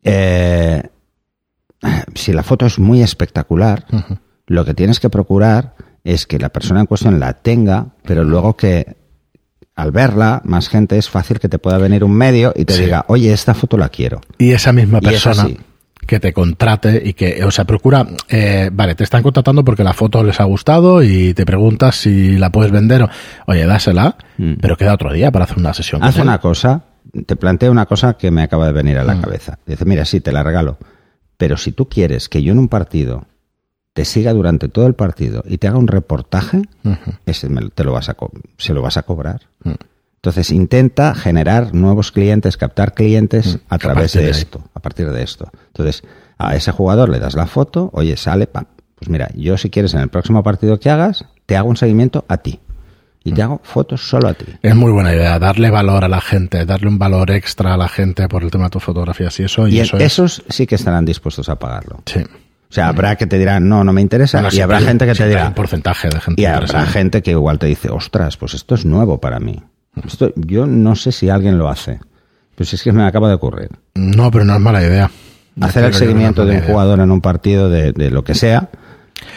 Eh, 0.02 0.82
si 2.14 2.32
la 2.32 2.42
foto 2.42 2.66
es 2.66 2.78
muy 2.78 3.02
espectacular, 3.02 3.84
lo 4.46 4.64
que 4.64 4.74
tienes 4.74 4.98
que 4.98 5.10
procurar 5.10 5.74
es 6.04 6.26
que 6.26 6.38
la 6.38 6.48
persona 6.48 6.80
en 6.80 6.86
cuestión 6.86 7.20
la 7.20 7.34
tenga, 7.34 7.88
pero 8.04 8.24
luego 8.24 8.56
que 8.56 8.96
al 9.76 9.92
verla, 9.92 10.40
más 10.44 10.68
gente 10.68 10.98
es 10.98 11.08
fácil 11.08 11.38
que 11.38 11.48
te 11.48 11.58
pueda 11.60 11.78
venir 11.78 12.02
un 12.02 12.12
medio 12.12 12.52
y 12.56 12.64
te 12.64 12.72
Sí. 12.72 12.84
diga, 12.84 13.04
oye, 13.08 13.32
esta 13.32 13.54
foto 13.54 13.76
la 13.76 13.90
quiero. 13.90 14.20
y 14.38 14.52
esa 14.52 14.72
misma 14.72 15.00
persona. 15.00 15.48
Que 16.08 16.18
te 16.20 16.32
contrate 16.32 17.02
y 17.04 17.12
que, 17.12 17.44
o 17.44 17.50
sea, 17.50 17.66
procura, 17.66 18.06
eh, 18.30 18.70
vale, 18.72 18.94
te 18.94 19.04
están 19.04 19.22
contratando 19.22 19.62
porque 19.62 19.84
la 19.84 19.92
foto 19.92 20.24
les 20.24 20.40
ha 20.40 20.44
gustado 20.44 21.02
y 21.02 21.34
te 21.34 21.44
preguntas 21.44 21.96
si 21.96 22.38
la 22.38 22.50
puedes 22.50 22.72
vender 22.72 23.02
o, 23.02 23.08
oye, 23.46 23.66
dásela, 23.66 24.16
Mm. 24.38 24.54
pero 24.60 24.76
queda 24.78 24.94
otro 24.94 25.12
día 25.12 25.30
para 25.30 25.44
hacer 25.44 25.58
una 25.58 25.74
sesión. 25.74 26.02
Haz 26.02 26.16
una 26.16 26.38
cosa, 26.40 26.84
te 27.26 27.36
planteo 27.36 27.70
una 27.70 27.84
cosa 27.86 28.14
que 28.14 28.30
me 28.30 28.42
acaba 28.42 28.66
de 28.66 28.72
venir 28.72 28.96
a 28.98 29.04
la 29.04 29.14
Mm. 29.16 29.20
cabeza. 29.20 29.58
Dice, 29.66 29.84
mira, 29.84 30.04
sí, 30.06 30.20
te 30.20 30.32
la 30.32 30.42
regalo, 30.42 30.78
pero 31.36 31.56
si 31.58 31.72
tú 31.72 31.88
quieres 31.90 32.28
que 32.30 32.42
yo 32.42 32.52
en 32.52 32.58
un 32.58 32.68
partido 32.68 33.26
te 33.92 34.04
siga 34.06 34.32
durante 34.32 34.68
todo 34.68 34.86
el 34.86 34.94
partido 34.94 35.42
y 35.46 35.58
te 35.58 35.68
haga 35.68 35.76
un 35.78 35.88
reportaje, 35.88 36.62
Ujú. 36.84 37.12
ese 37.26 37.48
me- 37.50 37.68
te 37.68 37.84
lo 37.84 37.92
vas 37.92 38.08
a 38.08 38.16
se 38.56 38.72
lo 38.72 38.80
vas 38.80 38.96
a 38.96 39.02
cobrar. 39.02 39.42
Mm. 39.64 39.72
Entonces 40.18 40.50
intenta 40.50 41.14
generar 41.14 41.74
nuevos 41.74 42.10
clientes, 42.12 42.56
captar 42.56 42.92
clientes 42.94 43.54
Mm, 43.56 43.58
a 43.68 43.74
a 43.74 43.78
través 43.78 44.12
de 44.12 44.28
esto, 44.30 44.62
a 44.74 44.80
partir 44.80 45.10
de 45.10 45.22
esto. 45.22 45.48
Entonces 45.68 46.02
a 46.38 46.54
ese 46.56 46.72
jugador 46.72 47.08
le 47.08 47.18
das 47.20 47.34
la 47.34 47.46
foto, 47.46 47.90
oye, 47.92 48.16
sale, 48.16 48.46
pam. 48.46 48.64
Pues 48.96 49.08
mira, 49.08 49.28
yo 49.36 49.56
si 49.56 49.70
quieres 49.70 49.94
en 49.94 50.00
el 50.00 50.08
próximo 50.08 50.42
partido 50.42 50.80
que 50.80 50.90
hagas, 50.90 51.24
te 51.46 51.56
hago 51.56 51.68
un 51.68 51.76
seguimiento 51.76 52.24
a 52.28 52.38
ti. 52.38 52.58
Y 53.22 53.30
Mm. 53.32 53.34
te 53.34 53.42
hago 53.42 53.60
fotos 53.62 54.08
solo 54.08 54.28
a 54.28 54.34
ti. 54.34 54.46
Es 54.62 54.74
muy 54.74 54.90
buena 54.90 55.14
idea, 55.14 55.38
darle 55.38 55.70
valor 55.70 56.04
a 56.04 56.08
la 56.08 56.20
gente, 56.20 56.64
darle 56.66 56.88
un 56.88 56.98
valor 56.98 57.30
extra 57.30 57.74
a 57.74 57.76
la 57.76 57.88
gente 57.88 58.26
por 58.28 58.42
el 58.42 58.50
tema 58.50 58.64
de 58.64 58.70
tus 58.70 58.82
fotografías 58.82 59.38
y 59.38 59.44
eso. 59.44 59.68
Y, 59.68 59.76
Y 59.76 59.80
eso 59.80 59.96
es- 59.98 60.02
esos 60.04 60.42
sí 60.48 60.66
que 60.66 60.74
estarán 60.74 61.04
dispuestos 61.04 61.48
a 61.48 61.56
pagarlo. 61.56 62.02
Sí. 62.06 62.20
O 62.20 62.72
sea, 62.72 62.88
habrá 62.88 63.16
que 63.16 63.26
te 63.26 63.38
dirán, 63.38 63.68
no, 63.68 63.82
no 63.84 63.92
me 63.92 64.00
interesa. 64.02 64.40
Bueno, 64.40 64.54
y 64.56 64.60
habrá 64.60 64.78
hay 64.78 64.84
gente 64.84 65.06
que 65.06 65.14
te 65.14 65.28
dirá, 65.28 65.46
un 65.48 65.54
porcentaje 65.54 66.08
de 66.08 66.20
gente 66.20 66.42
y 66.42 66.44
habrá 66.44 66.84
gente 66.86 67.22
que 67.22 67.30
igual 67.30 67.58
te 67.58 67.66
dice, 67.66 67.88
ostras, 67.88 68.36
pues 68.36 68.54
esto 68.54 68.74
es 68.74 68.84
nuevo 68.84 69.20
para 69.20 69.40
mí. 69.40 69.62
Esto, 70.06 70.32
yo 70.36 70.66
no 70.66 70.94
sé 70.96 71.12
si 71.12 71.28
alguien 71.28 71.58
lo 71.58 71.68
hace. 71.68 72.00
Pues 72.54 72.72
es 72.74 72.82
que 72.82 72.92
me 72.92 73.04
acaba 73.04 73.28
de 73.28 73.34
ocurrir. 73.34 73.70
No, 73.94 74.30
pero 74.30 74.44
no 74.44 74.54
es 74.54 74.60
mala 74.60 74.82
idea. 74.82 75.10
Hacer 75.60 75.84
el 75.84 75.92
no 75.92 75.98
seguimiento 75.98 76.44
de 76.44 76.52
un 76.52 76.58
idea. 76.58 76.68
jugador 76.68 77.00
en 77.00 77.10
un 77.10 77.20
partido 77.20 77.68
de, 77.68 77.92
de 77.92 78.10
lo 78.10 78.24
que 78.24 78.34
sea, 78.34 78.68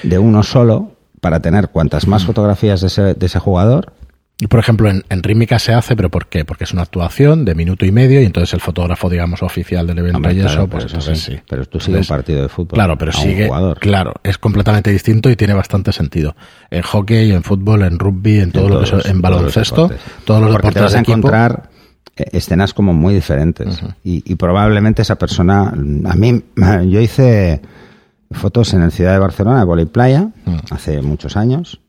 de 0.04 0.20
uno 0.20 0.44
solo, 0.44 0.96
para 1.20 1.40
tener 1.40 1.70
cuantas 1.70 2.08
más 2.08 2.26
fotografías 2.26 2.82
de 2.82 2.88
ese, 2.88 3.14
de 3.14 3.26
ese 3.26 3.40
jugador. 3.40 3.94
Y 4.42 4.48
por 4.48 4.60
ejemplo, 4.60 4.90
en, 4.90 5.04
en 5.10 5.22
Rítmica 5.22 5.60
se 5.60 5.72
hace, 5.72 5.96
pero 5.96 6.10
¿por 6.10 6.26
qué? 6.26 6.44
Porque 6.46 6.64
es 6.64 6.74
una 6.74 6.82
actuación 6.82 7.46
de 7.46 7.54
minuto 7.54 7.86
y 7.86 7.92
medio 7.92 8.20
y 8.22 8.26
entonces 8.26 8.54
el 8.56 8.60
fotógrafo, 8.60 9.08
digamos, 9.08 9.44
oficial 9.44 9.86
del 9.86 10.00
evento 10.00 10.18
Hombre, 10.18 10.34
y 10.34 10.38
claro, 10.40 10.52
eso, 10.52 10.68
pues 10.68 10.84
entonces 10.86 11.20
sí. 11.20 11.32
sí. 11.34 11.40
Pero 11.48 11.66
tú 11.66 11.80
sigues 11.80 12.10
un 12.10 12.16
partido 12.16 12.42
de 12.42 12.50
fútbol. 12.50 12.74
Claro, 12.74 12.98
pero 12.98 13.12
sigue. 13.12 13.46
jugador. 13.46 13.78
Claro, 13.80 14.14
es 14.24 14.40
completamente 14.40 14.90
distinto 14.92 15.30
y 15.30 15.36
tiene 15.36 15.54
bastante 15.54 15.92
sentido. 15.94 16.36
En 16.72 16.82
hockey, 16.82 17.32
en 17.32 17.44
fútbol, 17.44 17.84
en 17.84 18.00
rugby, 18.00 18.40
en 18.40 18.52
todo 18.52 18.68
lo 18.68 18.80
que 18.80 18.86
es- 18.86 18.92
en 18.94 19.00
todos 19.00 19.14
los 19.14 19.22
baloncesto, 19.22 19.82
deportes. 19.90 20.02
todos 20.26 20.42
los 20.42 20.50
deportes 20.50 20.74
te 20.74 20.80
vas 20.82 20.96
a 20.96 21.00
equipo. 21.00 21.18
encontrar 21.20 21.70
eh, 22.18 22.24
escenas 22.32 22.74
como 22.74 22.94
muy 22.94 23.14
diferentes. 23.14 23.80
y, 24.04 24.24
y 24.26 24.36
probablemente 24.36 25.04
esa 25.04 25.18
persona. 25.18 25.70
A 26.06 26.16
mí, 26.16 26.42
yo 26.90 27.00
hice 27.00 27.62
fotos 28.32 28.74
en 28.74 28.82
el 28.82 28.92
Ciudad 28.92 29.12
de 29.14 29.20
Barcelona, 29.20 29.60
de 29.60 29.66
Voley 29.66 29.86
Playa, 29.86 30.30
Mm. 30.46 30.56
hace 30.72 31.02
muchos 31.04 31.38
años. 31.38 31.81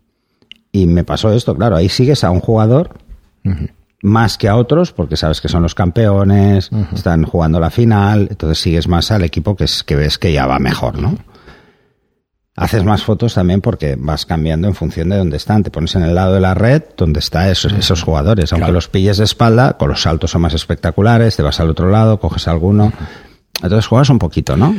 Y 0.73 0.87
me 0.87 1.05
pasó 1.05 1.31
esto, 1.33 1.55
claro. 1.55 1.77
Ahí 1.77 1.89
sigues 1.89 2.25
a 2.25 2.31
un 2.31 2.41
jugador 2.41 2.91
más 4.03 4.39
que 4.39 4.49
a 4.49 4.57
otros, 4.57 4.93
porque 4.93 5.17
sabes 5.17 5.41
que 5.41 5.49
son 5.49 5.63
los 5.63 5.75
campeones, 5.75 6.71
están 6.95 7.25
jugando 7.25 7.61
la 7.61 7.71
final, 7.71 8.29
entonces 8.31 8.59
sigues 8.59 8.89
más 8.89 9.11
al 9.11 9.23
equipo 9.23 9.55
que, 9.55 9.65
es, 9.65 9.85
que 9.85 9.95
ves 9.97 10.19
que 10.19 10.33
ya 10.33 10.47
va 10.47 10.59
mejor, 10.59 10.99
¿no? 10.99 11.17
Haces 12.55 12.85
más 12.85 13.03
fotos 13.03 13.33
también 13.35 13.61
porque 13.63 13.97
vas 13.99 14.27
cambiando 14.27 14.69
en 14.69 14.75
función 14.75 15.09
de 15.09 15.17
dónde 15.17 15.39
están. 15.39 15.63
Te 15.63 15.71
pones 15.71 15.95
en 15.95 16.03
el 16.03 16.15
lado 16.15 16.35
de 16.35 16.41
la 16.41 16.53
red 16.53 16.83
donde 16.99 17.21
están 17.21 17.49
esos, 17.49 17.73
esos 17.73 18.03
jugadores. 18.03 18.53
Aunque 18.53 18.65
Claro. 18.65 18.75
los 18.75 18.89
pilles 18.89 19.17
de 19.17 19.25
espalda, 19.25 19.79
con 19.79 19.89
los 19.89 20.03
saltos 20.03 20.33
son 20.33 20.43
más 20.43 20.53
espectaculares, 20.53 21.35
te 21.35 21.43
vas 21.43 21.61
al 21.61 21.71
otro 21.71 21.89
lado, 21.91 22.21
coges 22.21 22.49
alguno. 22.49 22.93
Entonces 23.63 23.87
juegas 23.87 24.11
un 24.11 24.19
poquito, 24.19 24.57
¿no? 24.57 24.75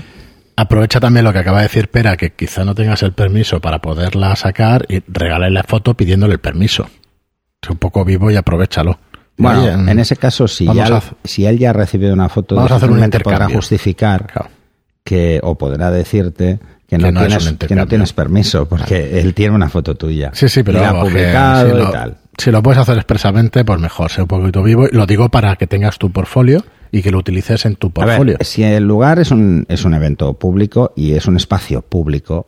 Aprovecha 0.56 1.00
también 1.00 1.24
lo 1.26 1.34
que 1.34 1.40
acaba 1.40 1.58
de 1.58 1.64
decir 1.64 1.90
Pera, 1.90 2.16
que 2.16 2.34
quizá 2.34 2.64
no 2.64 2.76
tengas 2.76 3.02
el 3.04 3.14
permiso 3.14 3.60
para 3.60 3.80
poderla 3.80 4.36
sacar 4.36 4.86
y 4.88 5.02
regálale 5.08 5.52
la 5.54 5.64
foto 5.64 5.96
pidiéndole 5.96 6.34
el 6.34 6.40
permiso. 6.40 6.88
Es 7.62 7.70
un 7.70 7.78
poco 7.78 8.06
vivo 8.06 8.30
y 8.30 8.36
aprovechalo. 8.36 9.00
Bueno, 9.38 9.62
Oye, 9.62 9.72
en 9.72 10.00
ese 10.00 10.16
caso, 10.16 10.48
si, 10.48 10.66
ya, 10.72 10.86
a 10.98 11.02
si 11.24 11.46
él 11.46 11.58
ya 11.58 11.72
ha 11.72 11.74
recibido 11.74 12.14
una 12.14 12.30
foto, 12.30 12.56
Vamos 12.56 12.72
a 12.72 12.76
hacer 12.76 12.92
un 12.92 13.10
podrá 13.24 13.50
justificar 13.50 14.28
Claro. 14.28 14.50
que, 15.04 15.40
o 15.42 15.58
podrá 15.58 15.90
decirte 15.90 16.60
que 16.88 16.98
no, 17.00 17.08
Que 17.08 17.26
tienes, 17.28 17.54
que 17.58 17.76
no 17.76 17.88
tienes 17.88 18.14
permiso, 18.14 18.68
porque 18.68 19.20
él 19.20 19.34
tiene 19.34 19.56
una 19.56 19.70
foto 19.70 19.96
tuya. 19.96 20.30
Sí, 20.34 20.50
sí, 20.50 20.62
pero 20.62 20.78
y 20.78 20.82
la 20.82 20.90
ha 20.90 21.04
que 21.04 21.10
si, 21.10 21.76
y 21.76 21.80
lo, 21.80 21.90
tal. 21.90 22.18
si 22.38 22.52
lo 22.52 22.62
puedes 22.62 22.78
hacer 22.80 22.96
expresamente, 22.98 23.66
pues 23.66 23.80
mejor, 23.80 24.12
sé 24.12 24.22
un 24.22 24.28
poquito 24.28 24.62
vivo. 24.62 24.88
Y 24.92 24.96
lo 24.96 25.08
digo 25.08 25.30
para 25.30 25.56
que 25.56 25.66
tengas 25.66 25.98
tu 25.98 26.12
portfolio 26.12 26.64
y 26.94 27.02
que 27.02 27.10
lo 27.10 27.18
utilices 27.18 27.66
en 27.66 27.76
tu 27.76 27.88
ver, 27.88 28.06
portfolio. 28.06 28.38
si 28.42 28.64
el 28.64 28.84
lugar 28.84 29.18
es 29.18 29.32
un, 29.32 29.66
es 29.68 29.84
un 29.84 29.96
evento 29.96 30.36
público 30.36 30.94
y 30.96 31.14
es 31.14 31.26
un 31.26 31.36
espacio 31.36 31.82
público, 31.82 32.46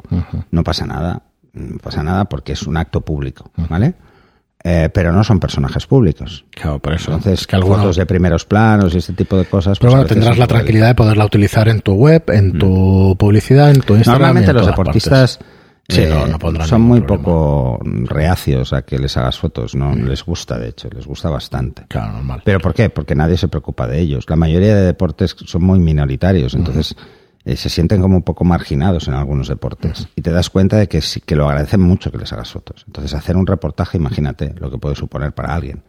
no 0.51 0.63
pasa 0.63 0.86
nada. 0.86 1.23
No 1.53 1.77
pasa 1.79 2.03
nada 2.03 2.25
porque 2.25 2.51
es 2.51 2.63
un 2.63 2.77
acto 2.77 3.01
público, 3.01 3.49
¿vale? 3.69 3.95
Eh, 4.63 4.89
pero 4.93 5.12
no 5.12 5.23
son 5.23 5.39
personajes 5.39 5.88
públicos. 5.88 6.45
Claro, 6.51 6.77
por 6.77 6.93
eso. 6.93 7.12
Entonces, 7.12 7.41
es 7.41 7.47
que 7.47 7.60
fotos 7.60 7.95
de 7.95 8.05
primeros 8.05 8.45
planos 8.45 8.93
y 8.93 8.99
este 8.99 9.13
tipo 9.13 9.36
de 9.36 9.45
cosas. 9.45 9.79
Pero 9.79 9.93
pues, 9.93 10.03
bueno, 10.03 10.08
tendrás 10.08 10.38
la 10.38 10.47
tranquilidad 10.47 10.88
de 10.89 10.95
poderla 10.95 11.25
utilizar 11.25 11.67
en 11.67 11.81
tu 11.81 11.93
web, 11.93 12.23
en 12.27 12.60
tu 12.60 13.15
publicidad, 13.17 13.71
en 13.71 13.81
tu 13.81 13.95
Instagram. 13.95 14.21
Normalmente 14.21 14.51
en 14.51 14.58
los 14.58 14.67
deportistas 14.67 15.38
partes. 15.38 15.55
Sí, 15.88 16.02
eh, 16.02 16.08
no, 16.10 16.26
no 16.26 16.39
pondrán 16.39 16.67
son 16.67 16.82
muy 16.82 17.02
problema. 17.02 17.24
poco 17.24 17.80
reacios 18.06 18.74
a 18.74 18.82
que 18.82 18.98
les 18.98 19.15
hagas 19.17 19.38
fotos. 19.38 19.76
No 19.76 19.95
les 19.95 20.24
gusta, 20.24 20.58
de 20.58 20.69
hecho, 20.69 20.89
les 20.89 21.06
gusta 21.06 21.30
bastante. 21.30 21.86
Claro, 21.88 22.13
normal. 22.13 22.41
¿Pero 22.43 22.60
por 22.60 22.74
qué? 22.74 22.89
Porque 22.89 23.13
nadie 23.13 23.38
se 23.38 23.48
preocupa 23.48 23.88
de 23.88 24.00
ellos. 24.00 24.26
La 24.28 24.36
mayoría 24.36 24.76
de 24.76 24.82
deportes 24.82 25.36
son 25.45 25.63
muy 25.63 25.80
minoritarios, 25.80 26.56
entonces 26.56 26.95
eh, 27.45 27.56
se 27.56 27.69
sienten 27.69 28.02
como 28.02 28.17
un 28.17 28.24
poco 28.24 28.43
marginados 28.43 29.08
en 29.08 29.13
algunos 29.13 29.48
deportes. 29.48 30.08
Y 30.15 30.21
te 30.24 30.32
das 30.32 30.50
cuenta 30.50 30.78
de 30.78 30.88
que 30.88 31.02
sí 31.02 31.21
que 31.21 31.36
lo 31.36 31.48
agradecen 31.48 31.82
mucho 31.82 32.12
que 32.12 32.17
les 32.17 32.34
hagas 32.34 32.52
fotos. 32.52 32.84
Entonces 32.88 33.13
hacer 33.13 33.38
un 33.38 33.45
reportaje, 33.45 33.98
imagínate 33.98 34.56
lo 34.58 34.71
que 34.71 34.80
puede 34.80 34.95
suponer 34.95 35.34
para 35.34 35.54
alguien. 35.54 35.84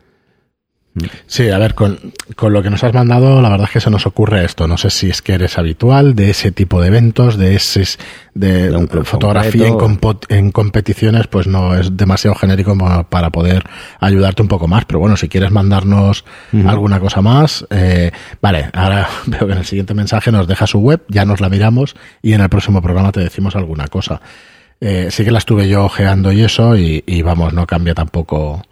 Sí, 1.26 1.50
a 1.50 1.58
ver, 1.58 1.74
con, 1.74 1.98
con 2.36 2.52
lo 2.54 2.62
que 2.62 2.70
nos 2.70 2.82
has 2.82 2.94
mandado, 2.94 3.42
la 3.42 3.50
verdad 3.50 3.66
es 3.66 3.72
que 3.72 3.80
se 3.80 3.90
nos 3.90 4.06
ocurre 4.06 4.44
esto. 4.44 4.66
No 4.66 4.78
sé 4.78 4.88
si 4.88 5.10
es 5.10 5.20
que 5.20 5.34
eres 5.34 5.58
habitual 5.58 6.14
de 6.14 6.30
ese 6.30 6.52
tipo 6.52 6.80
de 6.80 6.88
eventos, 6.88 7.36
de 7.36 7.54
ese 7.54 7.84
de, 8.34 8.88
fotografía 9.04 9.68
en, 10.28 10.52
competiciones, 10.52 11.26
pues 11.26 11.46
no 11.46 11.76
es 11.76 11.96
demasiado 11.96 12.34
genérico 12.34 12.76
para 13.10 13.30
poder 13.30 13.64
ayudarte 14.00 14.40
un 14.40 14.48
poco 14.48 14.68
más. 14.68 14.86
Pero 14.86 15.00
bueno, 15.00 15.16
si 15.16 15.28
quieres 15.28 15.50
mandarnos 15.50 16.24
alguna 16.66 16.98
cosa 16.98 17.20
más, 17.20 17.66
eh, 17.70 18.10
vale. 18.40 18.70
Ahora 18.72 19.08
veo 19.26 19.46
que 19.46 19.52
en 19.52 19.58
el 19.58 19.66
siguiente 19.66 19.92
mensaje 19.92 20.32
nos 20.32 20.46
deja 20.46 20.66
su 20.66 20.78
web, 20.78 21.02
ya 21.08 21.26
nos 21.26 21.40
la 21.40 21.50
miramos 21.50 21.94
y 22.22 22.32
en 22.32 22.40
el 22.40 22.48
próximo 22.48 22.80
programa 22.80 23.12
te 23.12 23.20
decimos 23.20 23.54
alguna 23.54 23.86
cosa. 23.88 24.20
Eh, 24.80 25.08
sí 25.10 25.24
que 25.24 25.30
la 25.30 25.38
estuve 25.38 25.68
yo 25.68 25.84
ojeando 25.84 26.32
y 26.32 26.42
eso, 26.42 26.76
y, 26.76 27.02
y 27.06 27.22
vamos, 27.22 27.52
no 27.52 27.66
cambia 27.66 27.94
tampoco. 27.94 28.62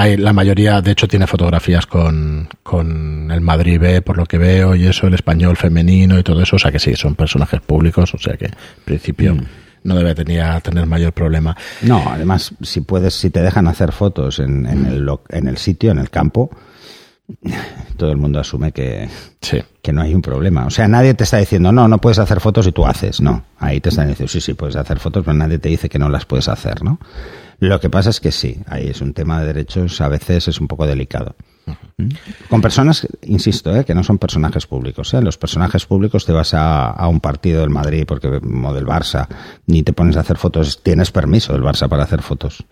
Hay, 0.00 0.16
la 0.16 0.32
mayoría, 0.32 0.80
de 0.80 0.92
hecho, 0.92 1.08
tiene 1.08 1.26
fotografías 1.26 1.86
con, 1.86 2.48
con 2.62 3.30
el 3.30 3.40
Madrid 3.40 3.80
B, 3.80 4.02
por 4.02 4.16
lo 4.16 4.26
que 4.26 4.38
veo, 4.38 4.74
y 4.76 4.86
eso, 4.86 5.06
el 5.06 5.14
español 5.14 5.56
femenino 5.56 6.18
y 6.18 6.22
todo 6.22 6.40
eso. 6.42 6.56
O 6.56 6.58
sea 6.58 6.70
que 6.70 6.78
sí, 6.78 6.94
son 6.94 7.14
personajes 7.14 7.60
públicos, 7.60 8.14
o 8.14 8.18
sea 8.18 8.36
que 8.36 8.46
en 8.46 8.54
principio 8.84 9.36
no 9.84 9.94
debe 9.96 10.14
tener, 10.14 10.86
mayor 10.86 11.12
problema. 11.12 11.56
No, 11.82 12.04
además, 12.10 12.54
si 12.62 12.80
puedes, 12.82 13.14
si 13.14 13.30
te 13.30 13.42
dejan 13.42 13.66
hacer 13.68 13.90
fotos 13.92 14.38
en, 14.38 14.66
en 14.66 14.86
el, 14.86 14.98
lo- 15.04 15.22
en 15.30 15.48
el 15.48 15.56
sitio, 15.56 15.90
en 15.90 15.98
el 15.98 16.10
campo, 16.10 16.50
todo 17.96 18.10
el 18.10 18.16
mundo 18.16 18.40
asume 18.40 18.72
que, 18.72 19.08
Sí. 19.40 19.60
que 19.82 19.92
no 19.92 20.02
hay 20.02 20.14
un 20.14 20.22
problema. 20.22 20.66
O 20.66 20.70
sea, 20.70 20.88
nadie 20.88 21.14
te 21.14 21.24
está 21.24 21.36
diciendo, 21.38 21.72
no, 21.72 21.86
no 21.88 21.98
puedes 21.98 22.18
hacer 22.18 22.40
fotos 22.40 22.66
y 22.66 22.72
tú 22.72 22.86
haces. 22.86 23.20
No, 23.20 23.44
ahí 23.58 23.80
te 23.80 23.88
están 23.90 24.08
diciendo, 24.08 24.30
sí, 24.30 24.40
sí, 24.40 24.54
puedes 24.54 24.76
hacer 24.76 24.98
fotos, 24.98 25.24
pero 25.24 25.36
nadie 25.36 25.58
te 25.58 25.68
dice 25.68 25.88
que 25.88 25.98
no 25.98 26.08
las 26.08 26.24
puedes 26.24 26.48
hacer, 26.48 26.82
¿no? 26.82 26.98
Lo 27.60 27.80
que 27.80 27.90
pasa 27.90 28.10
es 28.10 28.20
que 28.20 28.30
sí, 28.30 28.58
ahí 28.66 28.88
es 28.88 29.00
un 29.00 29.12
tema 29.12 29.40
de 29.40 29.46
derechos, 29.46 30.00
a 30.00 30.08
veces 30.08 30.46
es 30.48 30.60
un 30.60 30.68
poco 30.68 30.86
delicado. 30.86 31.34
Con 32.48 32.62
personas, 32.62 33.06
insisto, 33.22 33.74
¿eh? 33.76 33.84
que 33.84 33.94
no 33.94 34.04
son 34.04 34.18
personajes 34.18 34.66
públicos. 34.66 35.12
¿eh? 35.14 35.20
Los 35.20 35.36
personajes 35.36 35.84
públicos 35.84 36.24
te 36.24 36.32
vas 36.32 36.54
a, 36.54 36.90
a, 36.90 37.08
un 37.08 37.20
partido 37.20 37.60
del 37.60 37.70
Madrid 37.70 38.04
porque, 38.06 38.28
o 38.28 38.74
del 38.74 38.86
Barça, 38.86 39.26
ni 39.66 39.82
te 39.82 39.92
pones 39.92 40.16
a 40.16 40.20
hacer 40.20 40.38
fotos, 40.38 40.82
tienes 40.82 41.10
permiso 41.10 41.52
del 41.52 41.62
Barça 41.62 41.88
para 41.88 42.04
hacer 42.04 42.22
fotos. 42.22 42.64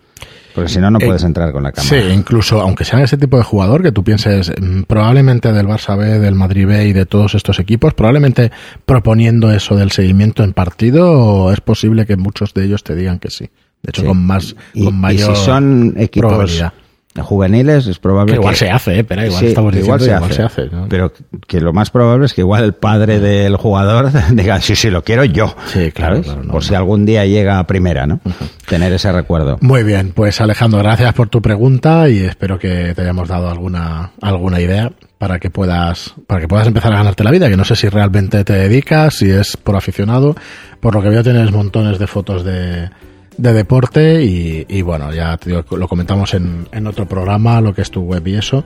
Porque 0.55 0.71
si 0.71 0.79
no, 0.79 0.89
no 0.89 0.97
puedes 0.97 1.21
eh, 1.21 1.27
entrar 1.27 1.51
con 1.51 1.61
la 1.61 1.71
cámara. 1.71 2.01
Sí, 2.01 2.07
incluso 2.11 2.59
aunque 2.61 2.83
sean 2.83 3.03
ese 3.03 3.17
tipo 3.17 3.37
de 3.37 3.43
jugador 3.43 3.83
que 3.83 3.91
tú 3.91 4.03
pienses 4.03 4.51
mm, 4.59 4.83
probablemente 4.83 5.51
del 5.53 5.67
Barça 5.67 5.95
B, 5.95 6.17
del 6.17 6.33
Madrid 6.33 6.65
B 6.65 6.87
y 6.87 6.93
de 6.93 7.05
todos 7.05 7.35
estos 7.35 7.59
equipos, 7.59 7.93
probablemente 7.93 8.51
proponiendo 8.85 9.51
eso 9.51 9.75
del 9.75 9.91
seguimiento 9.91 10.43
en 10.43 10.53
partido, 10.53 11.51
es 11.51 11.61
posible 11.61 12.07
que 12.07 12.17
muchos 12.17 12.55
de 12.55 12.65
ellos 12.65 12.83
te 12.83 12.95
digan 12.95 13.19
que 13.19 13.29
sí. 13.29 13.49
De 13.83 13.89
hecho, 13.91 14.01
Sí. 14.01 14.07
con 14.07 14.25
más, 14.25 14.55
Y- 14.73 14.83
con 14.85 14.93
y 14.95 14.97
mayor 14.97 15.35
si 15.35 15.45
son 15.45 15.93
equipos 15.97 16.29
probabilidad. 16.31 16.73
juveniles, 17.19 17.87
es 17.87 17.97
probable 17.97 18.33
Que 18.33 18.39
igual 18.39 18.53
que- 18.53 18.59
se 18.59 18.69
hace, 18.69 18.99
¿eh? 18.99 19.03
pero 19.03 19.25
igual 19.25 19.39
Sí, 19.39 19.47
estamos 19.47 19.75
igual 19.75 19.99
se 19.99 20.05
igual 20.07 20.23
hace, 20.23 20.33
se 20.33 20.41
hace, 20.43 20.65
¿no? 20.71 20.85
Pero 20.87 21.11
que 21.47 21.59
lo 21.61 21.73
más 21.73 21.89
probable 21.89 22.25
es 22.27 22.33
que 22.35 22.41
igual 22.41 22.63
el 22.63 22.73
padre 22.73 23.19
del 23.19 23.55
jugador 23.57 24.11
diga, 24.33 24.61
sí, 24.61 24.75
sí, 24.75 24.89
lo 24.91 25.03
quiero 25.03 25.23
yo. 25.25 25.55
Sí, 25.73 25.91
claro, 25.91 26.21
claro, 26.21 26.43
no, 26.43 26.51
Por 26.51 26.61
no. 26.61 26.67
si 26.67 26.75
algún 26.75 27.05
día 27.05 27.25
llega 27.25 27.57
a 27.59 27.65
primera, 27.65 28.05
¿no? 28.05 28.19
Tener 28.67 28.93
ese 28.93 29.11
recuerdo. 29.11 29.57
Muy 29.61 29.81
bien, 29.83 30.11
pues 30.13 30.39
Alejandro, 30.41 30.79
gracias 30.79 31.13
por 31.15 31.29
tu 31.29 31.41
pregunta 31.41 32.07
y 32.09 32.19
espero 32.19 32.59
que 32.59 32.93
te 32.95 33.01
hayamos 33.01 33.27
dado 33.27 33.49
alguna, 33.49 34.11
alguna 34.21 34.59
idea 34.61 34.91
para 35.17 35.39
que 35.39 35.49
puedas, 35.49 36.13
para 36.27 36.39
que 36.41 36.47
puedas 36.47 36.67
empezar 36.67 36.93
a 36.93 36.97
ganarte 36.97 37.23
la 37.23 37.31
vida, 37.31 37.49
que 37.49 37.57
no 37.57 37.65
sé 37.65 37.75
si 37.75 37.89
realmente 37.89 38.43
te 38.43 38.53
dedicas, 38.53 39.15
si 39.15 39.31
es 39.31 39.57
por 39.57 39.75
aficionado, 39.75 40.35
por 40.79 40.93
lo 40.93 41.01
que 41.01 41.09
veo 41.09 41.23
tienes 41.23 41.51
montones 41.51 41.97
de 41.97 42.05
fotos 42.05 42.43
de, 42.43 42.89
de 43.37 43.53
deporte 43.53 44.23
y, 44.23 44.65
y 44.67 44.81
bueno, 44.81 45.13
ya 45.13 45.37
te 45.37 45.49
digo, 45.51 45.63
lo 45.77 45.87
comentamos 45.87 46.33
en, 46.33 46.67
en 46.71 46.87
otro 46.87 47.05
programa, 47.07 47.61
lo 47.61 47.73
que 47.73 47.81
es 47.81 47.91
tu 47.91 48.01
web 48.01 48.25
y 48.27 48.35
eso, 48.35 48.63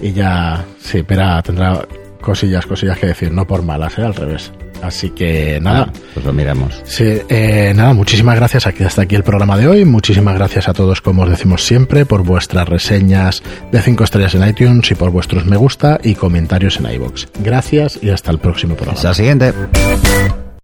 y 0.00 0.12
ya, 0.12 0.64
sí, 0.80 1.02
Pera 1.02 1.42
tendrá 1.42 1.86
cosillas, 2.20 2.66
cosillas 2.66 2.98
que 2.98 3.06
decir, 3.08 3.32
no 3.32 3.46
por 3.46 3.62
malas, 3.62 3.98
¿eh? 3.98 4.02
al 4.02 4.14
revés. 4.14 4.52
Así 4.82 5.10
que 5.10 5.58
nada, 5.60 5.88
Ah, 5.90 5.92
pues 6.14 6.24
lo 6.24 6.32
miramos. 6.32 6.80
Sí, 6.86 7.18
eh, 7.28 7.74
nada, 7.76 7.92
muchísimas 7.92 8.34
gracias 8.36 8.66
aquí 8.66 8.82
hasta 8.82 9.02
aquí 9.02 9.14
el 9.14 9.22
programa 9.22 9.58
de 9.58 9.68
hoy. 9.68 9.84
Muchísimas 9.84 10.34
gracias 10.36 10.70
a 10.70 10.72
todos, 10.72 11.02
como 11.02 11.24
os 11.24 11.28
decimos 11.28 11.64
siempre, 11.66 12.06
por 12.06 12.22
vuestras 12.22 12.66
reseñas 12.66 13.42
de 13.70 13.82
5 13.82 14.04
estrellas 14.04 14.34
en 14.34 14.48
iTunes 14.48 14.90
y 14.90 14.94
por 14.94 15.10
vuestros 15.10 15.44
me 15.44 15.58
gusta 15.58 16.00
y 16.02 16.14
comentarios 16.14 16.78
en 16.80 16.90
iBox. 16.94 17.28
Gracias 17.40 17.98
y 18.00 18.08
hasta 18.08 18.30
el 18.30 18.38
próximo 18.38 18.74
programa. 18.74 18.96
Hasta 18.96 19.08
la 19.08 19.14
siguiente. 19.14 19.52